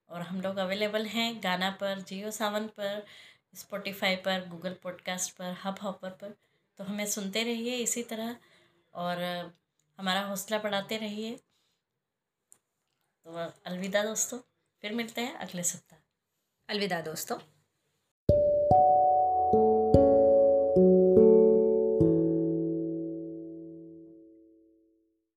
और 0.08 0.22
हम 0.22 0.40
लोग 0.40 0.56
अवेलेबल 0.56 1.06
हैं 1.06 1.42
गाना 1.42 1.70
पर, 1.70 2.00
जियो 2.00 2.30
सावन 2.30 2.66
पर 2.66 3.06
स्पॉटिफाई 3.54 4.16
पर 4.16 4.48
गूगल 4.48 4.76
पॉडकास्ट 4.82 5.36
पर 5.36 5.56
हब 5.64 5.78
हॉपर 5.82 6.10
पर। 6.10 6.34
तो 6.78 6.84
हमें 6.84 7.06
सुनते 7.06 7.42
रहिए 7.42 7.76
इसी 7.76 8.02
तरह 8.02 8.36
और 8.94 9.22
हमारा 9.98 10.20
हौसला 10.20 10.58
बढ़ाते 10.58 10.96
रहिए। 10.96 11.36
तो 13.24 13.52
अलविदा 13.66 14.04
दोस्तों, 14.04 14.38
फिर 14.82 14.92
मिलते 14.92 15.20
हैं 15.20 15.34
अगले 15.34 15.62
सप्ताह। 15.62 15.98
अलविदा 16.68 17.00
दोस्तों। 17.00 17.55